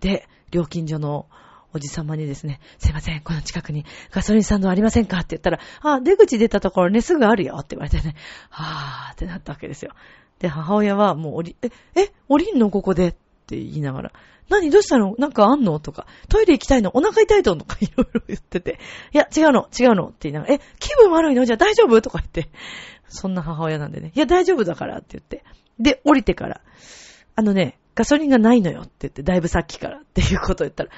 [0.00, 1.26] で、料金所の
[1.74, 8.14] おじさまにですね、すいません、この近くにガソリンスタンドありませんかって言ったら、あ、出口出たところね、すぐあるよって言われてね、
[8.50, 9.92] はぁーってなったわけですよ。
[10.38, 13.16] で、母親はもう降り、え、え、降りんのここで
[13.48, 14.12] って言いながら、
[14.50, 14.70] 何？
[14.70, 15.14] どうしたの？
[15.18, 15.80] なんかあんの？
[15.80, 16.90] とか、トイレ行きたいの？
[16.94, 18.78] お腹痛いのとか いろいろ言ってて、
[19.14, 20.08] いや、違うの、違うの？
[20.08, 21.46] って言いながら、え、気分悪いの？
[21.46, 22.00] じゃあ大丈夫？
[22.02, 22.50] とか言って、
[23.08, 25.44] そんな母親なんでね、いや、大丈夫だからって言って。
[25.80, 26.60] で、降りてから、
[27.36, 30.90] あのね、ガソリンがないのよって言って、だいぶさっきからっていうことを言ったら、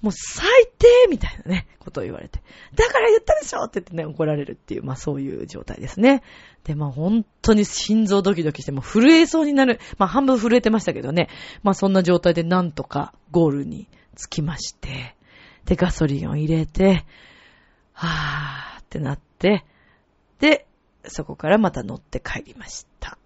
[0.00, 2.40] もう最低みたいなね、ことを言われて。
[2.74, 6.22] だから言ったでしょって言ってね、怒られるっていう、まあそういう状態ですね。
[6.64, 9.80] で、まあ本当に心臓ドキドキして、もう震えそうになる。
[9.98, 11.28] まあ半分震えてましたけどね。
[11.62, 15.16] まあそんな状態でなんとかゴールに着きまして、
[15.64, 17.04] で、ガソリンを入れて、
[17.92, 19.64] はーってなって、
[20.38, 20.66] で、
[21.04, 23.18] そこからまた乗って帰りました。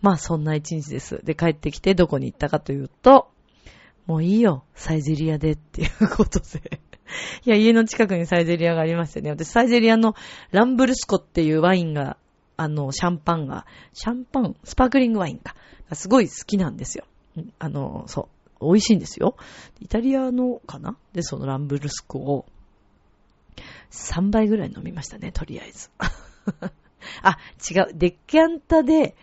[0.00, 1.20] まあそんな一日です。
[1.22, 3.30] で、帰ってきてどこに行ったかというと、
[4.06, 6.80] もういいよ、サイゼリアでっていうことで。
[7.44, 9.30] いや、家の近くにサイゼリアがありましてね。
[9.30, 10.14] 私、サイゼリアの
[10.50, 12.16] ランブルスコっていうワインが、
[12.56, 15.54] あの、シャンパンが、シャンパン、スパークリングワインか。
[15.94, 17.04] すごい好きなんですよ。
[17.58, 18.28] あの、そ
[18.60, 18.66] う。
[18.66, 19.36] 美味しいんですよ。
[19.80, 20.96] イタリアのかな？
[21.12, 22.46] で、そのランブルスコを
[23.90, 25.90] 3倍ぐらい飲みましたね、とりあえず。
[27.22, 27.38] あ、
[27.70, 27.88] 違う。
[27.94, 29.16] デッキャンタで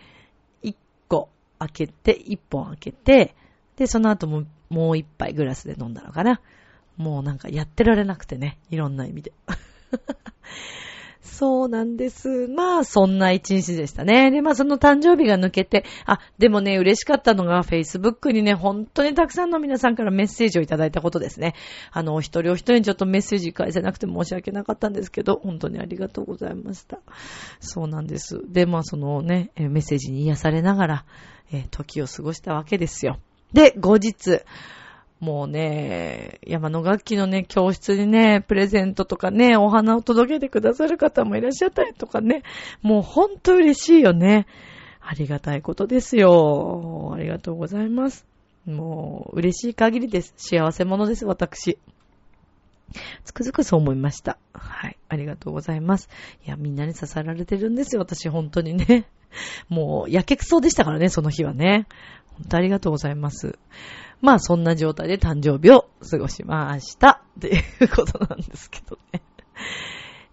[0.62, 0.76] 1
[1.08, 3.34] 個開けて、1本開けて、
[3.76, 6.40] で、その後ももう1杯グラスで飲んだのかな。
[6.96, 9.32] もうなんかやってられなくてね、いろんな意味で。
[11.22, 12.48] そうなんです。
[12.48, 14.30] まあ、そんな一日でしたね。
[14.30, 21.54] で、まあ、その誕生日が抜けて、あ、でもね、嬉しかったのが、Facebook にね、本当にたくさんの皆さんからメッセージをいただいたことですね。
[21.92, 26.98] あの、お一人お一人にちょっとメッセージ返せなくて申し訳なかったんですけど、本当にありがとうございました。
[27.60, 28.42] そうなんです。
[28.46, 31.04] で、まあ、そのね、メッセージに癒されながら、
[31.52, 33.18] え時を過ごしたわけですよ。
[33.52, 34.42] で、後日、
[35.20, 42.42] もうね、山の楽器のね、教室にね、プレゼントとかね、お花を届けてくださる方もいらっしゃったりとかね、
[42.80, 44.46] もうほんと嬉しいよね。
[45.00, 47.12] ありがたいことですよ。
[47.14, 48.26] ありがとうございます。
[48.64, 50.32] もう、嬉しい限りです。
[50.36, 51.78] 幸せ者です、私。
[53.24, 54.38] つくづくそう思いました。
[54.52, 54.96] はい。
[55.08, 56.08] ありがとうございます。
[56.46, 59.06] いや、みんなに支えられてるんですよ、私、本当にね。
[59.68, 61.86] もう、やけくそでしたからね、その日はね。
[62.40, 63.58] 本当ありがとうございます。
[64.20, 67.22] まあそんな状態で誕生日を過ごしました。
[67.38, 69.22] っていうことなんですけどね。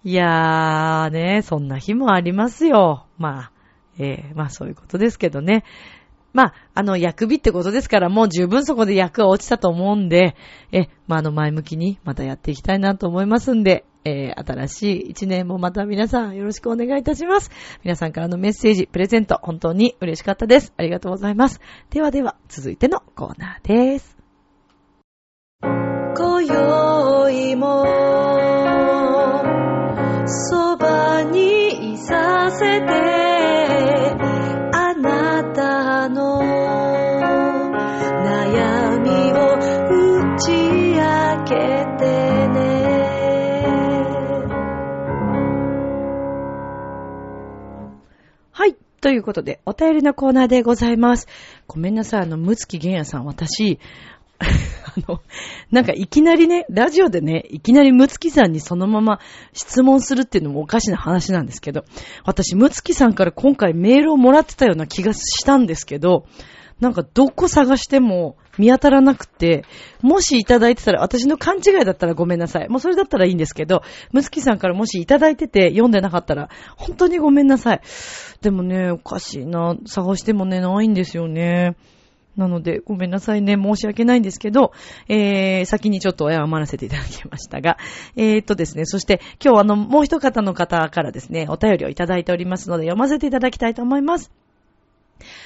[0.04, 3.06] いやーね、そんな日もありますよ。
[3.18, 3.52] まあ、
[3.98, 5.64] えー、まあそういうことですけどね。
[6.34, 10.36] まあ、あの、薬日ってことですから、もう十分そこで役は落ちたと思うんで、
[10.72, 17.52] え、まあ、あの、前向きにまたやっていきたいなと思いますんで、えー、新しい一年もまた皆さんよろしくお願いいたします。
[17.84, 20.74] 皆さんからのメッセージ、プレゼント、本当に嬉しかったです。
[20.78, 21.60] ありがとうございます。
[21.90, 24.16] ではでは、続いてのコーナーです。
[25.62, 27.97] 今宵も、
[49.02, 51.28] ということで、お便りのコーナーでございます。
[51.68, 53.80] ごめんなさい、あの、むつきげんやさん、私、
[54.40, 54.46] あ
[55.08, 55.22] の、
[55.72, 59.20] なんかいきなりね、ラジオでね、いきなりむつきさんにそのまま
[59.54, 61.86] 質問するっていうのもおかしな話なんですけど、
[62.24, 66.26] 私、むつきさんから今回メールをもらってたような気がしたんですけど、
[66.80, 69.66] なんかどこ探しても見当たらなくて、
[70.02, 72.70] もしいただいてたら、私の勘違いだったらごめんなさい。
[72.70, 77.82] もうそれだったらいいんですけど、むつきさんからもしいただいてて読んでなかったら、本当にごめんなさい。
[78.42, 79.76] でもね、おかしいな。
[79.86, 81.76] 探してもね、ないんですよね。
[82.36, 83.56] なので、ごめんなさいね。
[83.56, 84.72] 申し訳ないんですけど、
[85.10, 87.78] えー、先にちょっと謝らせていただきましたが、
[88.16, 94.32] えー、っとですね、そして今日あの、もう一方の方からですね、お便りをいただいておりますので、読ませていただきたいと思います。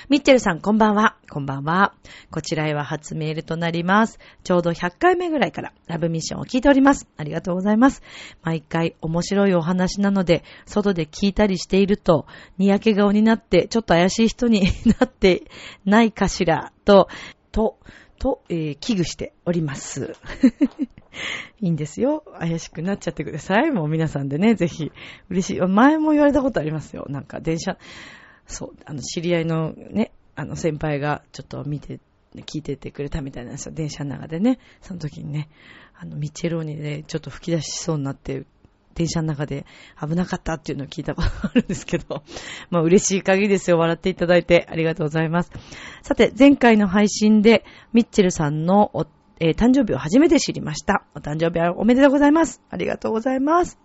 [0.10, 1.18] ミッチェルさん、こんばんは。
[1.30, 1.94] こんばんは。
[2.30, 4.20] こちらへは初メールとなります。
[4.44, 7.08] ちょうど100回目ぐらいからラブミッションを聞いております。
[7.18, 8.02] ありがとうございます。
[8.44, 12.26] 毎回面白いお話なので、外で聞いたりしていると、
[12.58, 14.64] にやけ顔になって、ちょっと怪しい人に
[15.00, 15.44] なって
[15.86, 17.08] ないかしら、と、
[17.52, 17.80] と、
[18.20, 20.16] と、えー、危惧しております。
[21.60, 22.24] いいんですよ。
[22.40, 23.72] 怪しくなっちゃってください。
[23.72, 24.92] もう皆さんでね、ぜひ。
[25.30, 25.60] 嬉しい。
[25.60, 27.06] 前も言われたことありますよ。
[27.10, 27.78] なんか電車、
[28.52, 32.00] そう、あの、知り合いのね、あの、先輩がちょっと見て、
[32.36, 33.74] 聞いててくれたみたいなんですよ。
[33.74, 34.60] 電車の中でね。
[34.82, 35.50] その時にね、
[36.00, 38.46] あの、ミッチェローニでちょっと吹き出しそうになって、
[38.94, 39.66] 電車の中で
[40.00, 42.24] 危なかったっていうのを聞いたことがあるんですけど、
[42.70, 43.78] まあ嬉しい限りですよ。
[43.78, 45.52] 笑っていただいてありがとうございます。
[46.02, 49.06] さて、前回の配信で、ミッチェルさんのお、
[49.40, 51.06] えー、誕生日を初めて知りました。
[51.16, 52.62] お誕生日おめでとうございます。
[52.70, 53.80] ありがとうございます。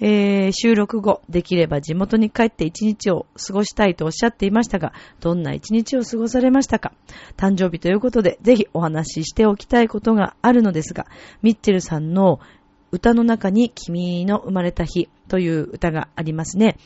[0.00, 6.92] えー、収録後、できれば地元に帰って一日を過ごしたいとおっしゃっていましたが、どんな一日を過ごされましたか？
[7.36, 11.06] 誕生日ということで、ぜひお話ししておきたいことがあるのですが、
[11.42, 12.38] ミッチェルさんの
[12.92, 16.76] 歌の中に君の生まれた日という歌がありますね。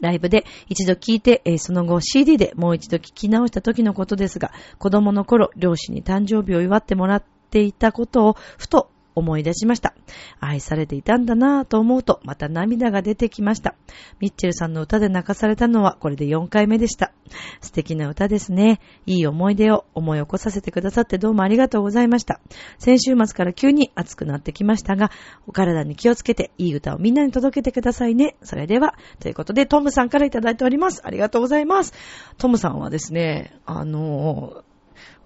[0.00, 9.94] ライブで一度聴いて、えー、その後 CD でもう一度聴き直した時のことですが、子供の頃、両親に誕生日を祝ってもらっていたことをふと思い出しました。
[10.40, 13.74] 愛されていたんだなぁと思うと、また涙が出てきました。
[14.20, 17.12] ミッチェルさんの歌で泣かされたのは、これで4回目でした。
[17.60, 18.80] 素敵な歌ですね。
[19.06, 22.40] いい思い出を思い起こさせてくださってどうもありがとうございました。
[22.78, 25.10] 先週末から急に暑くなってきましたが、
[25.46, 28.36] お体に気をつけて、いい歌をみんなに届けてくださいね。
[28.42, 31.02] それでは、ということで、トムさんからいただいております。
[31.04, 31.92] ありがとうございます。
[32.38, 34.62] トムさんはですね、あの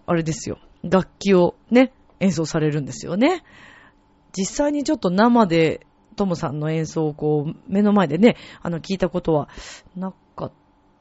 [0.07, 0.59] あれですよ。
[0.85, 3.43] 楽器をね、演奏されるんですよね。
[4.37, 9.49] 実際にちょっと生でトムさんの演奏をこう、目の前でね、あの、聞いたことは
[9.95, 10.53] なかっ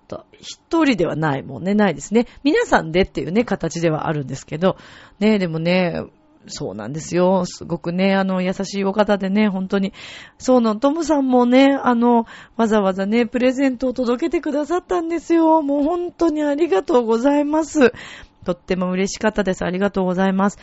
[0.08, 0.26] た。
[0.34, 2.28] 一人ではないもんね、ないですね。
[2.44, 4.78] 皆さんでっていうね、形ではあるんですけど、
[5.20, 6.04] ね、でもね、
[6.48, 7.44] そうなんですよ。
[7.46, 9.94] すごくね、あの、優しいお方でね、本当に。
[10.38, 12.26] そうの、トムさんもね、あの、
[12.56, 15.62] わざわざね、プレゼントを届けてくださったんですよ。
[15.62, 17.94] もう本当にありがとうございます。
[18.46, 19.66] とっても嬉しかったです。
[19.66, 20.58] ありがとうございます。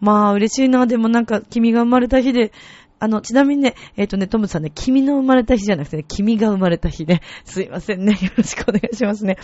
[0.00, 0.86] まあ、嬉しいな。
[0.86, 2.52] でもなんか、君が生まれた日で、
[2.98, 7.20] あの、ちなみにね、えっ、ー、とね、トムさんね、君の生まれた日じゃなくてね、君が生まれた日ね。
[7.44, 8.12] すいませんね。
[8.12, 9.36] よろしくお願いしますね。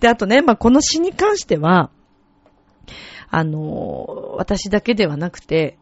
[0.00, 1.90] で、あとね、まあ、この詩に関しては、
[3.30, 5.78] あの、私だけではなくて、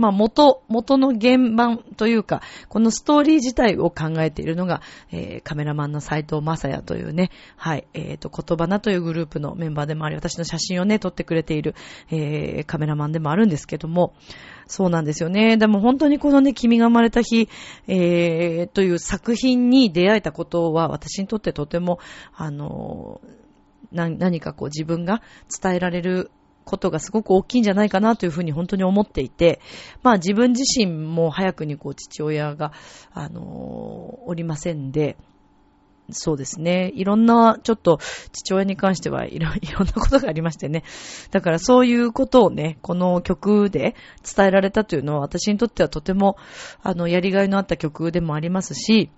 [0.00, 2.40] まあ、元、元の原版というか、
[2.70, 4.80] このストーリー自体を考えているのが、
[5.12, 11.74] えー、カメラマンの斎藤正也というね、はい、えっ、ー、と、言葉なというグループのメンバーでもあり、私の写真をね、撮ってくれている、
[12.10, 14.14] えー、カメラマンでもあるんですけども、
[14.66, 15.58] そうなんですよね。
[15.58, 17.50] でも本当にこのね、君が生まれた日、
[17.86, 21.98] えー、という作品に出会えたことは、私にとってとても、
[22.34, 23.20] あの、
[23.92, 25.20] 何かこう自分が
[25.62, 26.30] 伝えられる
[26.64, 29.60] ことがすごく大きいんじゃないかなというふうに本当に思っていて、
[30.02, 32.72] まあ自分自身も早くにこう父親が、
[33.12, 33.44] あのー、
[34.26, 35.16] おりませんで、
[36.12, 36.92] そうですね。
[36.94, 37.98] いろんな、ちょっと、
[38.32, 40.84] 父親に関してはいろ、 いろんなことがありましてね。
[41.30, 43.94] だからそういうことをね、この曲で
[44.36, 46.36] 伝えられたというのは私にとってはとても、
[46.82, 49.10] あの、やりがいのあった曲でもありますし、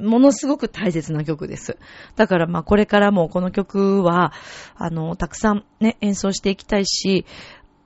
[0.00, 1.78] ものすごく大切な曲です。
[2.16, 4.32] だからまあこれからもこの曲は、
[4.76, 7.26] あの、たくさんね、演奏していきたいし、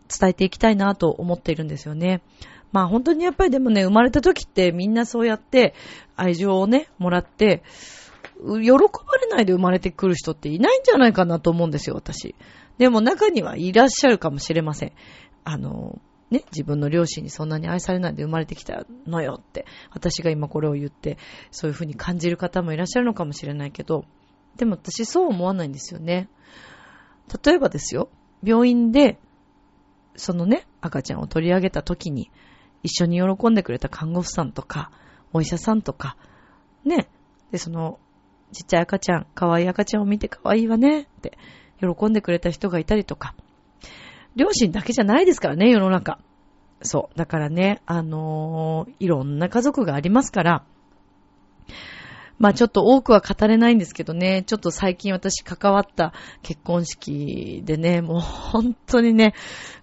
[0.08, 2.22] 伝えていきたいなと思っているんですよね。
[2.72, 5.74] まあ本当にやっぱりでもね、生まれた時ってみんなそうやって
[6.16, 7.62] 愛情をね、もらって、
[8.42, 8.78] 喜ば
[9.20, 12.34] れないで生まれてくる人っていないんじゃないかなと思うんですよ、私。
[12.78, 14.92] でも中にはいらっしゃるかもしれません。
[15.44, 15.98] あの、
[16.30, 21.18] ね、自分の両親にそんなに愛されないで生まれてきたのよって、私が今これを言って、
[21.50, 24.04] そういうふうに感じる方もいらっしゃるのかもしれないけど、
[24.56, 26.28] でも私そう思わないんですよね。
[27.44, 28.08] 例えばですよ、
[28.42, 29.18] 病院で、
[30.16, 32.30] そのね、赤ちゃんを取り上げた時に、
[32.82, 34.90] 一緒に喜んでくれた看護婦さんとか、
[35.32, 36.16] お医者さんとか、
[36.84, 37.08] ね、
[37.50, 37.98] で、その、
[38.52, 41.38] ちっちゃい赤ちゃん、可愛い赤ちゃんを見て可愛いわねって、
[41.80, 43.34] 喜んでくれた人がいたりとか、
[44.36, 46.18] 両親だけじゃないですからね、世の中。
[46.82, 47.18] そう。
[47.18, 50.64] だからね、あのー、いろんな家族がありますから、
[52.38, 59.34] まあちょっと多くは語れないんですけどね、ちょっと最近私関わった結婚式でね、もう本当にね、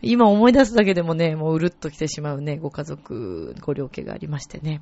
[0.01, 4.81] 今思い出すだけでもね、もううるっと来てしまうね、ご家族、ご両家がありましてね。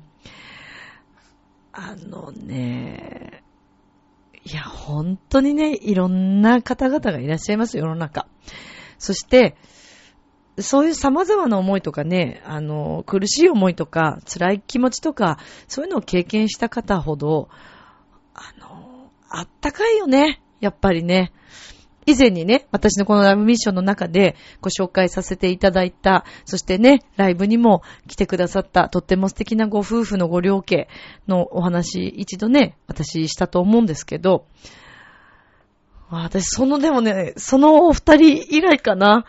[1.72, 3.42] あのね、
[4.42, 8.26] いや、本当にね、いろんな方々がいらっしゃいます、世の中。
[8.98, 9.56] そして、
[10.58, 15.38] そういう様々な思いとかね、あの、苦しい思いとか、辛い気持ちとか、
[15.68, 17.48] そういうのを経験した方ほど、
[18.34, 20.40] あの、あったかいよね。
[20.60, 21.32] やっぱりね。
[22.06, 30.88] 以前にね、私のこのライブミッションの中でご紹介させていただいた、そしてね、ライブにも来てくださった、とっても素敵なご夫婦のご両家
[31.26, 34.46] のお話、一度ね、私したと思うんですけど、
[36.10, 39.24] 私、その、でもね、そのお二人以来かな。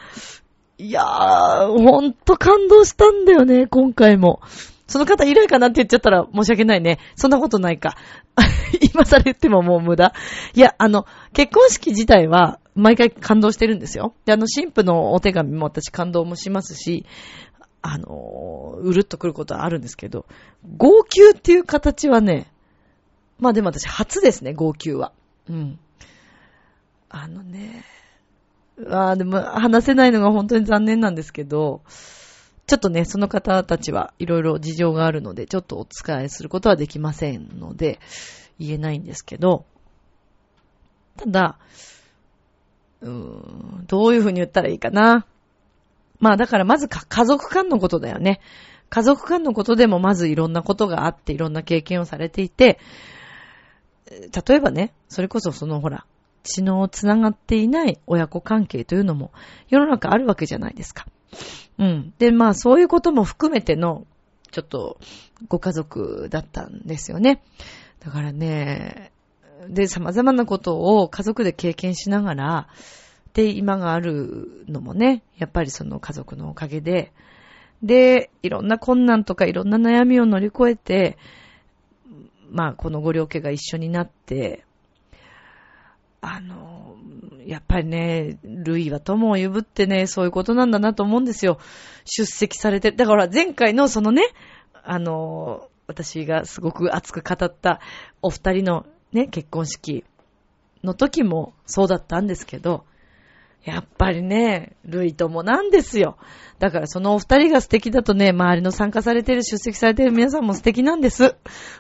[0.78, 4.42] いやー、ほんと感動したんだよね、今回も。
[4.88, 7.00] その方以来かなって言っちゃったら申し訳ないね。
[7.16, 7.98] そんなことないか。
[8.94, 10.14] 今更言ってももう無駄。
[10.54, 14.14] いや、あの、結婚式自体は毎回感動してるんですよ。
[14.26, 17.06] で、あの、神父のお手紙も私感動もしますし、
[17.82, 20.26] あの、うるっとくることはあるんですけど、
[20.78, 22.52] 号泣っていう形はね、
[23.40, 25.12] まあでも私初ですね、号泣は。
[25.50, 25.80] うん。
[27.10, 27.84] あのね、
[28.90, 31.82] ああ、でも話せないのが本当に残念なんですけど、
[32.68, 38.00] ちょっとね、その方たちはいろいろ事情があるので、ちょっとお伝えすることはできませんので、
[38.60, 39.66] 言えないんですけど、
[41.16, 41.58] ただ、
[43.02, 45.26] うーん、どういうふうに言ったらいいかな。
[46.20, 48.42] まあだからまずか家族間のことだよね。
[48.90, 52.80] 家族間のことでもまずいろんなことがあっていろんな経験をされていて、
[54.10, 56.06] 例えばね、それこそそのほら、
[56.48, 59.32] 血のつながっていない親子関係というのも
[59.70, 61.06] 世の中あるわけじゃないですか。
[61.78, 62.14] うん。
[62.18, 64.06] で、まあそういうことも含めての、
[64.52, 64.98] ちょっと
[65.48, 67.44] ご家族だったんですよね。
[68.00, 69.12] だからね、
[69.70, 72.68] で、様々なことを家族で経験しながら、
[73.34, 77.12] で、今があるのもね、やっぱりその家族のおかげで、
[77.84, 81.18] で、いろんな困難とかいろんな悩みを乗り越えて、
[82.50, 84.64] まあ、このご両家が一緒になって、
[86.22, 86.96] あの、
[87.46, 91.60] やっぱりね、ルイは友を呼ぶってね、そういうことなんだなと思うんですよ。
[92.06, 92.92] 出席されて。
[92.92, 94.24] だから前回のそのね、
[94.84, 97.80] あの、私がすごく熱く語った
[98.22, 100.04] お二人のね、結婚式
[100.84, 102.84] の時もそうだったんですけど、
[103.64, 106.18] やっぱりね、ルイともなんですよ。
[106.60, 111.36] だからそのお二人が素敵だとね、周りの参加されてる、出席されてる皆さんも素敵なんです。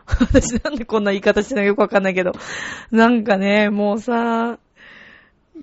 [0.06, 2.34] 私なんでこんな言い方してるのかよくわかんないけど。
[2.92, 4.60] なんかね、もうさ、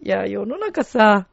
[0.02, 1.26] いや、世の中さ、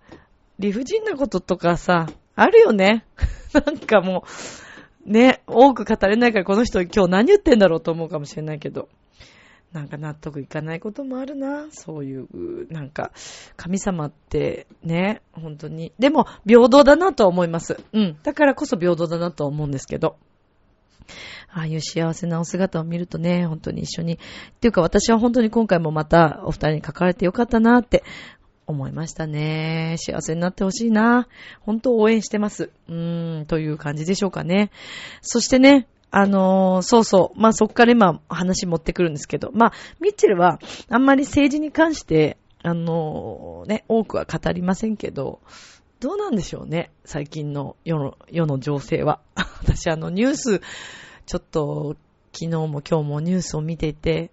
[0.60, 3.06] 理不尽なこととかさ、あるよね。
[3.54, 4.26] なんかも
[5.06, 8.88] う、ね、多く語れないからこの人今日何言ってんだろうと思うかもしれないけど。
[9.74, 11.68] なんか納得いかないこともあるな。
[11.72, 13.12] そういう、なんか、
[13.56, 15.94] 神様ってね、本当に。
[15.98, 17.78] でも、平等だなと思います。
[17.94, 18.18] うん。
[18.24, 20.18] だからこそ平等だなと思うんですけど。
[21.54, 24.14] ああいう幸せなお姿を見るとね、本当に一緒に。
[24.14, 24.18] っ
[24.60, 28.04] ていうか私は本当に今回もまたお二人に書かれてよかったなって
[28.68, 29.96] 思いましたね。
[30.00, 31.28] 幸せになってほしいな。
[31.62, 32.72] 本当応援してます。
[32.88, 34.72] うーん、という感じでしょうかね。
[35.22, 37.40] そしてね、あのー、そうそう。
[37.40, 40.60] まあ、そっから今話持ってくるんですけど、まあ、ミッチェルは
[40.90, 45.40] あんまり政治に関して、あのー、ね、多くは語りませんけど、
[46.02, 46.92] どうなんでしょうね。
[47.06, 49.22] 最近の世の、世の情勢は。
[49.64, 50.62] 私あのニュース、
[51.26, 51.96] ちょっと
[52.34, 54.32] 昨日も今日もニュースを見ていて、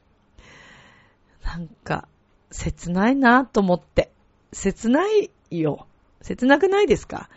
[1.45, 2.09] なんか、
[2.51, 4.11] 切ないなと思って。
[4.53, 5.87] 切ないよ。
[6.22, 7.29] 切なくないですか？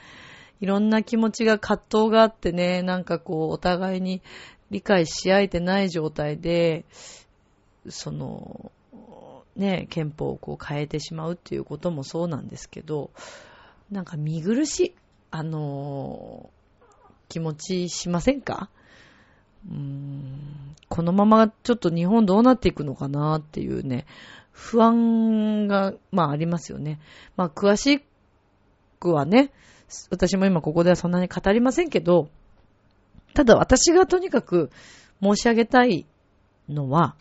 [0.62, 4.22] いろんな気持ちが葛藤があってね、なんかこう、お互いに
[4.70, 6.86] 理解し合えてない状態で、
[7.90, 8.72] その、
[9.56, 13.10] ね、憲法をこう変えてしまうっていうこともそうなんですけど、
[13.92, 14.96] なんか見苦しい、
[15.32, 16.50] あの
[17.28, 18.70] 気持ちしませんか？
[19.70, 24.06] うーんこのままちょっと日本どうなっていくのかなっていうね、
[24.52, 27.00] 不安が、まあありますよね。
[27.36, 28.04] まあ詳し
[29.00, 29.52] くはね、
[30.10, 32.30] 私も今ここではそんなに語りませんけど、
[33.34, 34.70] ただ私がとにかく
[35.22, 36.06] 申し上げたい
[36.70, 37.16] のは、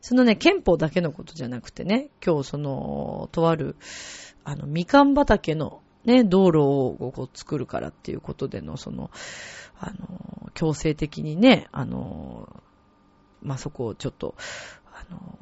[0.00, 3.76] そのね、憲法だけのことじゃなくてね、今日その、とある、
[4.44, 9.10] あの、みかん畑のね、道路をこう作るからっていうことでの、その、
[9.78, 12.62] あの、強制的にね、あの、
[13.42, 14.34] まあ、そこをちょっと、
[14.86, 15.38] あの、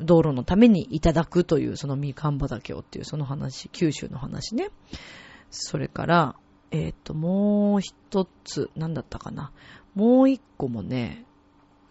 [0.00, 4.70] 道路のためにいただくという、そのみかん畑をっていう、その話、九州の話ね。
[5.50, 6.36] それから、
[6.70, 9.52] えっ、ー、と、もう一つ、なんだったかな。
[9.94, 11.24] もう一個もね、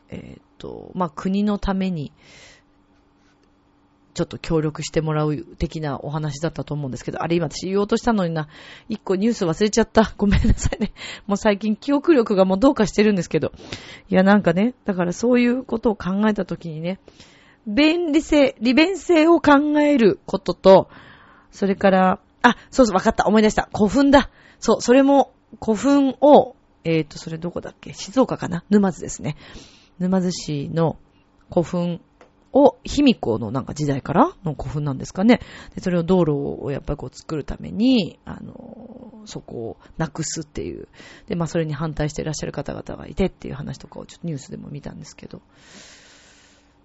[0.10, 2.14] えっ、ー、と、まあ、国のために、
[4.14, 8.49] ちょっと協力してもらう的なお話だったと思うんですけど、あれ今私言おうとしたのにな、
[8.89, 10.14] 一個ニュース忘れちゃった。
[10.18, 10.91] ごめんなさいね。
[11.28, 13.53] もう最近記憶力がもうどうかしてるんですけど。
[14.10, 16.99] いやなんかね、だからそういうことを考えたときにね、
[17.68, 20.89] 便利性、利便性を考えることと、
[21.51, 23.26] それから、あ、そうそう、わかった。
[23.26, 23.70] 思い出した。
[23.76, 24.30] 古墳だ。
[24.60, 25.34] そう、それも、
[25.64, 27.94] 古墳を、えっ、ー、と、それどこだっけ？
[27.94, 28.64] 静岡かな？
[28.70, 29.36] 沼津ですね。
[30.00, 30.98] 沼津市の
[31.52, 32.02] 古墳
[32.54, 34.32] を、卑弥呼のなんか時代から？
[34.44, 35.42] の古墳なんですかね。
[35.76, 40.88] で、それを道路をやっぱりこう作るために、あの、そこをなくすっていう。
[41.28, 45.42] で、まあそれに反対していらっしゃる方々がいてっていう話とかをちょっとニュースでも見たんですけど。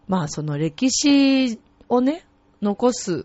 [0.09, 2.27] まあその歴史をね、
[2.61, 3.25] 残す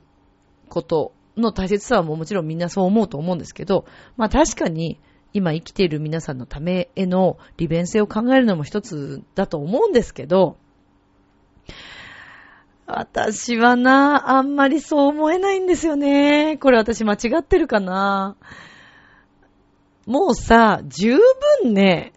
[0.69, 3.85] ことの大切さはももちろんみんなそう思うと思うんですけど、
[4.17, 4.99] まあ確かに
[5.33, 10.57] 今生きている皆さんのためへの利便性を考えるのも一つだと思うんですけど、
[12.91, 16.57] 私はな、あんまりそう思えないんですよね。
[16.57, 18.35] これ私間違ってるかな。
[20.07, 21.15] もうさ、十
[21.61, 22.13] 分ね、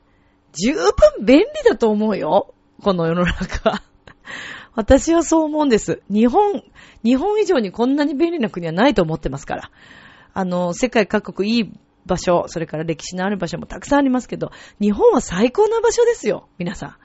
[0.52, 0.92] 十分
[1.22, 2.54] 便利だと思うよ。
[2.82, 3.82] この世の中。
[4.74, 6.02] 私はそう思うんです。
[6.10, 6.62] 日本、
[7.04, 9.70] 日本以上にこんなに便利な国はないと思ってますから。
[10.34, 11.72] あの、世界各国いい
[12.06, 14.50] 場所、それから歴史のある場所もたくさんありますけど、
[14.80, 16.96] 日本は最高な場所ですよ、皆さん。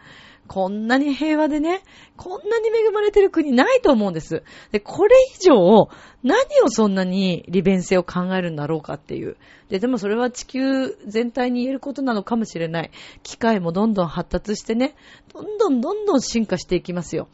[0.47, 1.81] こんなに平和でね、
[2.15, 4.43] こんなに恵まれてる国ないと思うんです。
[4.71, 5.89] で、これ以上、
[6.23, 9.35] 何をそんなに利便性を考えるんだろうかっていう。
[9.69, 12.91] で、でもそれは地球全体に言えることなのかもしれない。
[13.23, 14.95] 機械もどんどん発達してね、
[15.33, 17.27] どんどんどんどん進化していきますよ。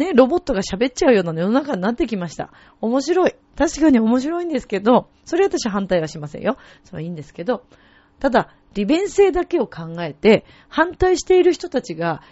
[0.00, 2.50] ね、ロボットが喋っちゃうような世の中になってきました。
[2.80, 3.34] 面白い。
[3.54, 6.56] 確かに面白いんですけど、それ私反対はしませんよ。
[6.84, 7.66] それはいいんですけど、
[8.18, 12.22] ただ、利便性だけを考えて、反対している人たちが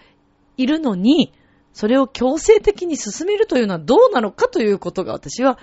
[0.56, 1.34] いるのに、
[1.74, 5.58] それを強制的に進めるというのはどうなのかということが私は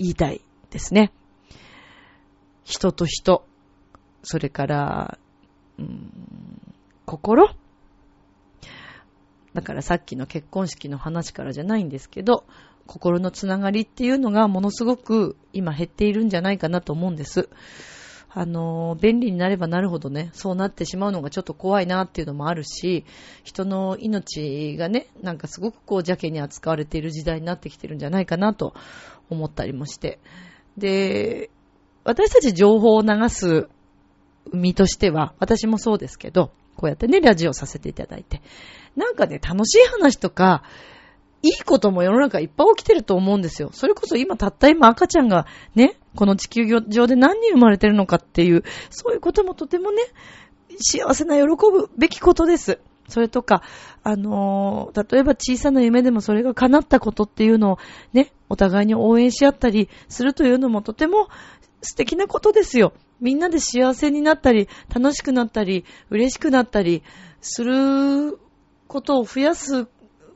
[0.00, 0.40] 言いたい
[0.70, 1.12] ですね。
[2.64, 3.46] 人と人、
[4.24, 5.18] それから、
[5.78, 6.10] うん、
[7.06, 7.48] 心
[9.54, 12.44] だからさっきの結婚式の話からじゃないんですけど、
[12.86, 17.48] 心のつながりっていうのがものすごく今減っているんじゃないかなと思うんです。
[18.36, 23.04] あの、便利になればなるほどね、そうなってしまうのがちょっと怖いなっていうのもあるし、
[23.44, 28.74] 人の命がね、なんかすごくこう邪気に扱われている時代になってきてるんじゃないかなと
[29.30, 30.18] 思ったりもして。
[30.76, 31.48] で、
[32.02, 33.68] 私たち情報を流す
[34.52, 38.42] 身としては、私もそうですけど、こうやってね、ラジオさせていただいて。
[38.96, 40.62] なんかね、楽しい話とか、
[41.42, 43.68] いいことも世の中いっぱい起きてると思うんですよ。
[43.72, 50.02] それこそ今たった今赤ちゃんがね、この地球上で何人生まれてるのかっていう、そういうこともとてもね、
[50.80, 52.78] 幸せな喜ぶべきことです。
[53.08, 53.62] それとか、
[54.02, 57.78] あのー、例えば小さな夢でもそれが叶ったことっていうのを
[58.14, 61.28] ね、お互いに応援し合ったりするというのもとても
[61.82, 62.94] 素敵なことですよ。
[63.20, 67.02] みんなで幸せになったり、楽しくなったり、嬉しくなったり
[67.42, 68.38] する
[68.86, 69.86] ことを増やす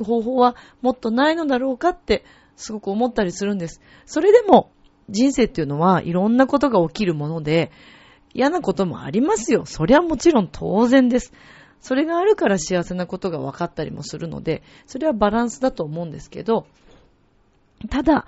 [0.03, 2.25] 方法はもっとないのだろうかって
[2.57, 3.81] すごく思ったりするんです。
[4.07, 4.71] それでも
[5.09, 7.71] 人生っていうのはいろんなことが起きるもので
[8.35, 9.65] 嫌なこともありますよ。
[9.65, 11.33] そりゃもちろん当然です。
[11.81, 16.67] それがあるから幸せなことが分かったりもするので、それはバランスだと思うんですけど、
[17.89, 18.27] ただ、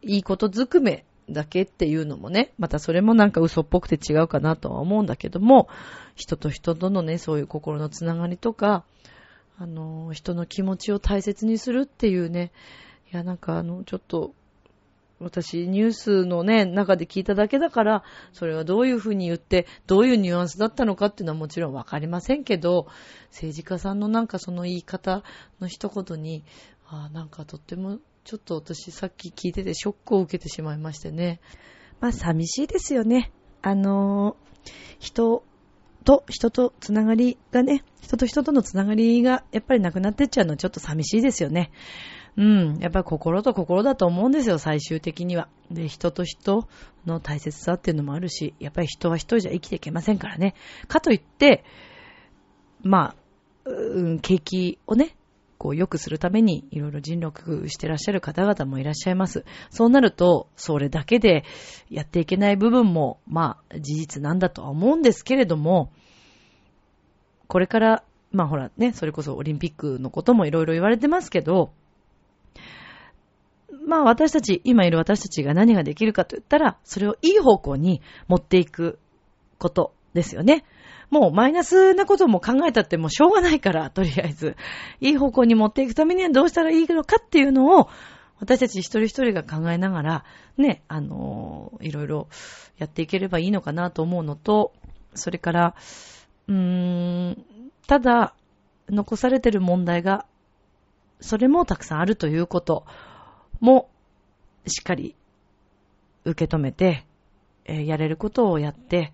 [0.00, 5.68] いいことずくめだけっていうのもね、またそれもなんか嘘っぽくて違うかなとは思うんだけども、
[6.14, 8.84] 人と人とのね、そういう心のつながりとか、
[9.58, 12.52] あの、人の気持ちを大切にするっていうね、
[13.12, 14.34] いや、なんかあの、ちょっと、
[15.20, 18.02] 私、ニュースのね、中で聞いただけだから、
[18.32, 22.88] それはどういうふうに言って、どういうニュアンスだったのかっていうのはもちろんわかりませんけど、
[23.30, 25.22] 政治家さんのなんかその言い方
[25.60, 26.42] の一言に、
[26.88, 31.40] あなんかとっても、ちょっと私さっき聞いててショックを受けてしまいましてね。
[32.00, 33.32] まあ寂しいですよね。
[33.62, 34.36] あの
[34.98, 35.44] 人
[36.04, 41.70] と人とつながりがね、人と人とのつながりがやっぱりなくなってっちゃうのはちょっと寂しいですよね。
[42.36, 42.78] うん。
[42.78, 45.48] やっぱり心と心だと思うんですよ、最終的には。
[45.70, 46.66] で、人と人
[47.04, 50.54] の大切さっていうのもあるし、やっぱり人は人じゃ生きていけませんからね。
[50.88, 51.64] かといって、
[52.82, 53.16] まあ、
[53.64, 55.14] うん、景気をね、
[55.62, 59.44] こう良くするためにいろいろ尽力してらっしゃる方々もいらっしゃいます。
[59.70, 61.44] そうなると、それだけで
[61.88, 65.92] やっていけない部分も、まあ事実なんだとは思うんですけれども、
[67.46, 71.70] これから、まあほらね、それこそオリンピックのこともいろいろ言われてますけど、
[73.86, 78.98] まあ私たち、今いる私たちが何ができるかと言ったら、それをいい方向に持っていく
[79.58, 80.64] ことですよね。
[81.12, 84.56] もうマイナスなことも考えたってもうしょうがないから、とりあえず。
[85.02, 87.90] いい方向に持っていくためにはどうしたらいいのかっていうのを、
[88.40, 90.24] 私たち一人一人が考えながら、
[90.56, 92.28] ね、あのー、いろいろ
[92.78, 94.72] やっていければいいのかなと思うのと、
[95.12, 95.74] それから、
[96.48, 97.44] うーん、
[97.86, 98.34] ただ、
[98.88, 100.24] 残されてる問題が、
[101.20, 102.86] それもたくさんあるということ
[103.60, 103.90] も、
[104.66, 105.14] しっかり
[106.24, 107.04] 受け止めて、
[107.66, 109.12] えー、やれることをやって、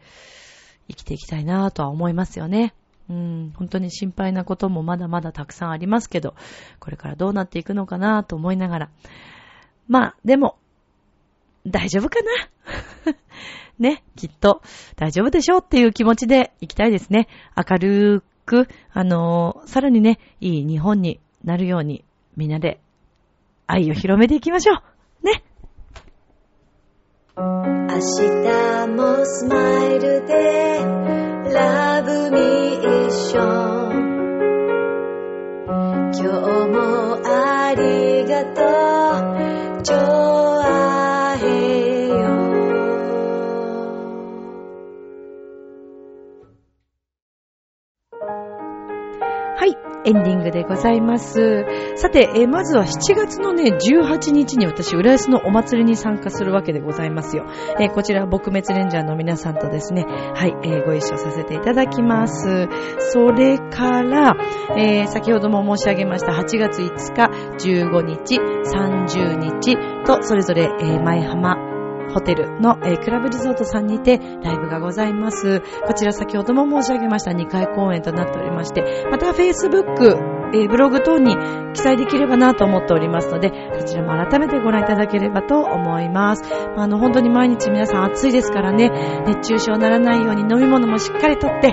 [0.89, 2.75] 生きていきたいなとは思いますよね。
[3.11, 6.35] うん、本当に心配なこともまだまだたくさんありますけど、
[6.79, 8.91] これからどうなっていくのかなと思いながら。
[9.87, 10.59] まあ、でも、
[11.67, 12.19] 大丈夫か
[13.07, 13.15] な？
[13.79, 14.63] ね、きっと
[14.97, 17.29] 大丈夫でしょうっていう気持ちでいきたいですね。
[17.57, 22.05] 明るく、あのー、さらにね、いい日本になるように
[22.37, 22.81] みんなで
[23.67, 24.83] 愛を広めていきましょ
[25.23, 25.27] う。
[25.27, 25.45] ね。
[27.41, 30.83] 明日もスマイルで
[31.55, 32.37] ラブミ
[33.07, 33.99] ッション。
[36.15, 36.27] 今日
[36.67, 38.98] もありがとう。
[50.09, 51.67] エンディングでございます。
[51.97, 57.45] さて、えー、まずは7月のね、18日に私、浦安のお祭りに参加するわけでございますよ。
[57.79, 60.05] えー、こちら、撲滅レンジャーの皆さんとですね、
[60.35, 62.69] はい、えー、ご一緒させていただきます。
[63.13, 64.35] それから、
[64.77, 67.29] え先ほども申し上げました8月5日、
[67.69, 71.68] 15日、30日と、それぞれ、え前浜、
[72.13, 75.61] ホテルの、えー、クラブリゾートさんにてライブがございます。
[75.87, 81.37] こちら先ほども申し上げました2回公演となっておりまして、また Facebook、えー、ブログ等に
[81.75, 86.43] 記載できればなと思っておりますので、こちらも改めてご覧いただければと思います。
[86.77, 88.91] あの、本当に毎日皆さん暑いですからね、
[89.27, 91.73] 熱中症にならないように飲み物もしっかりとって、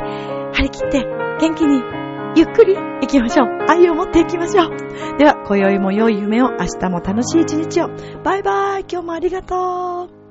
[0.53, 1.05] 張り切って
[1.39, 2.05] 元気に
[2.35, 3.47] ゆっくり行きましょう。
[3.69, 5.17] 愛を持っていきましょう。
[5.17, 7.87] では、今宵も良い夢を、明日も楽しい一日を。
[8.23, 8.85] バイバイ。
[8.89, 10.24] 今日もありがとう。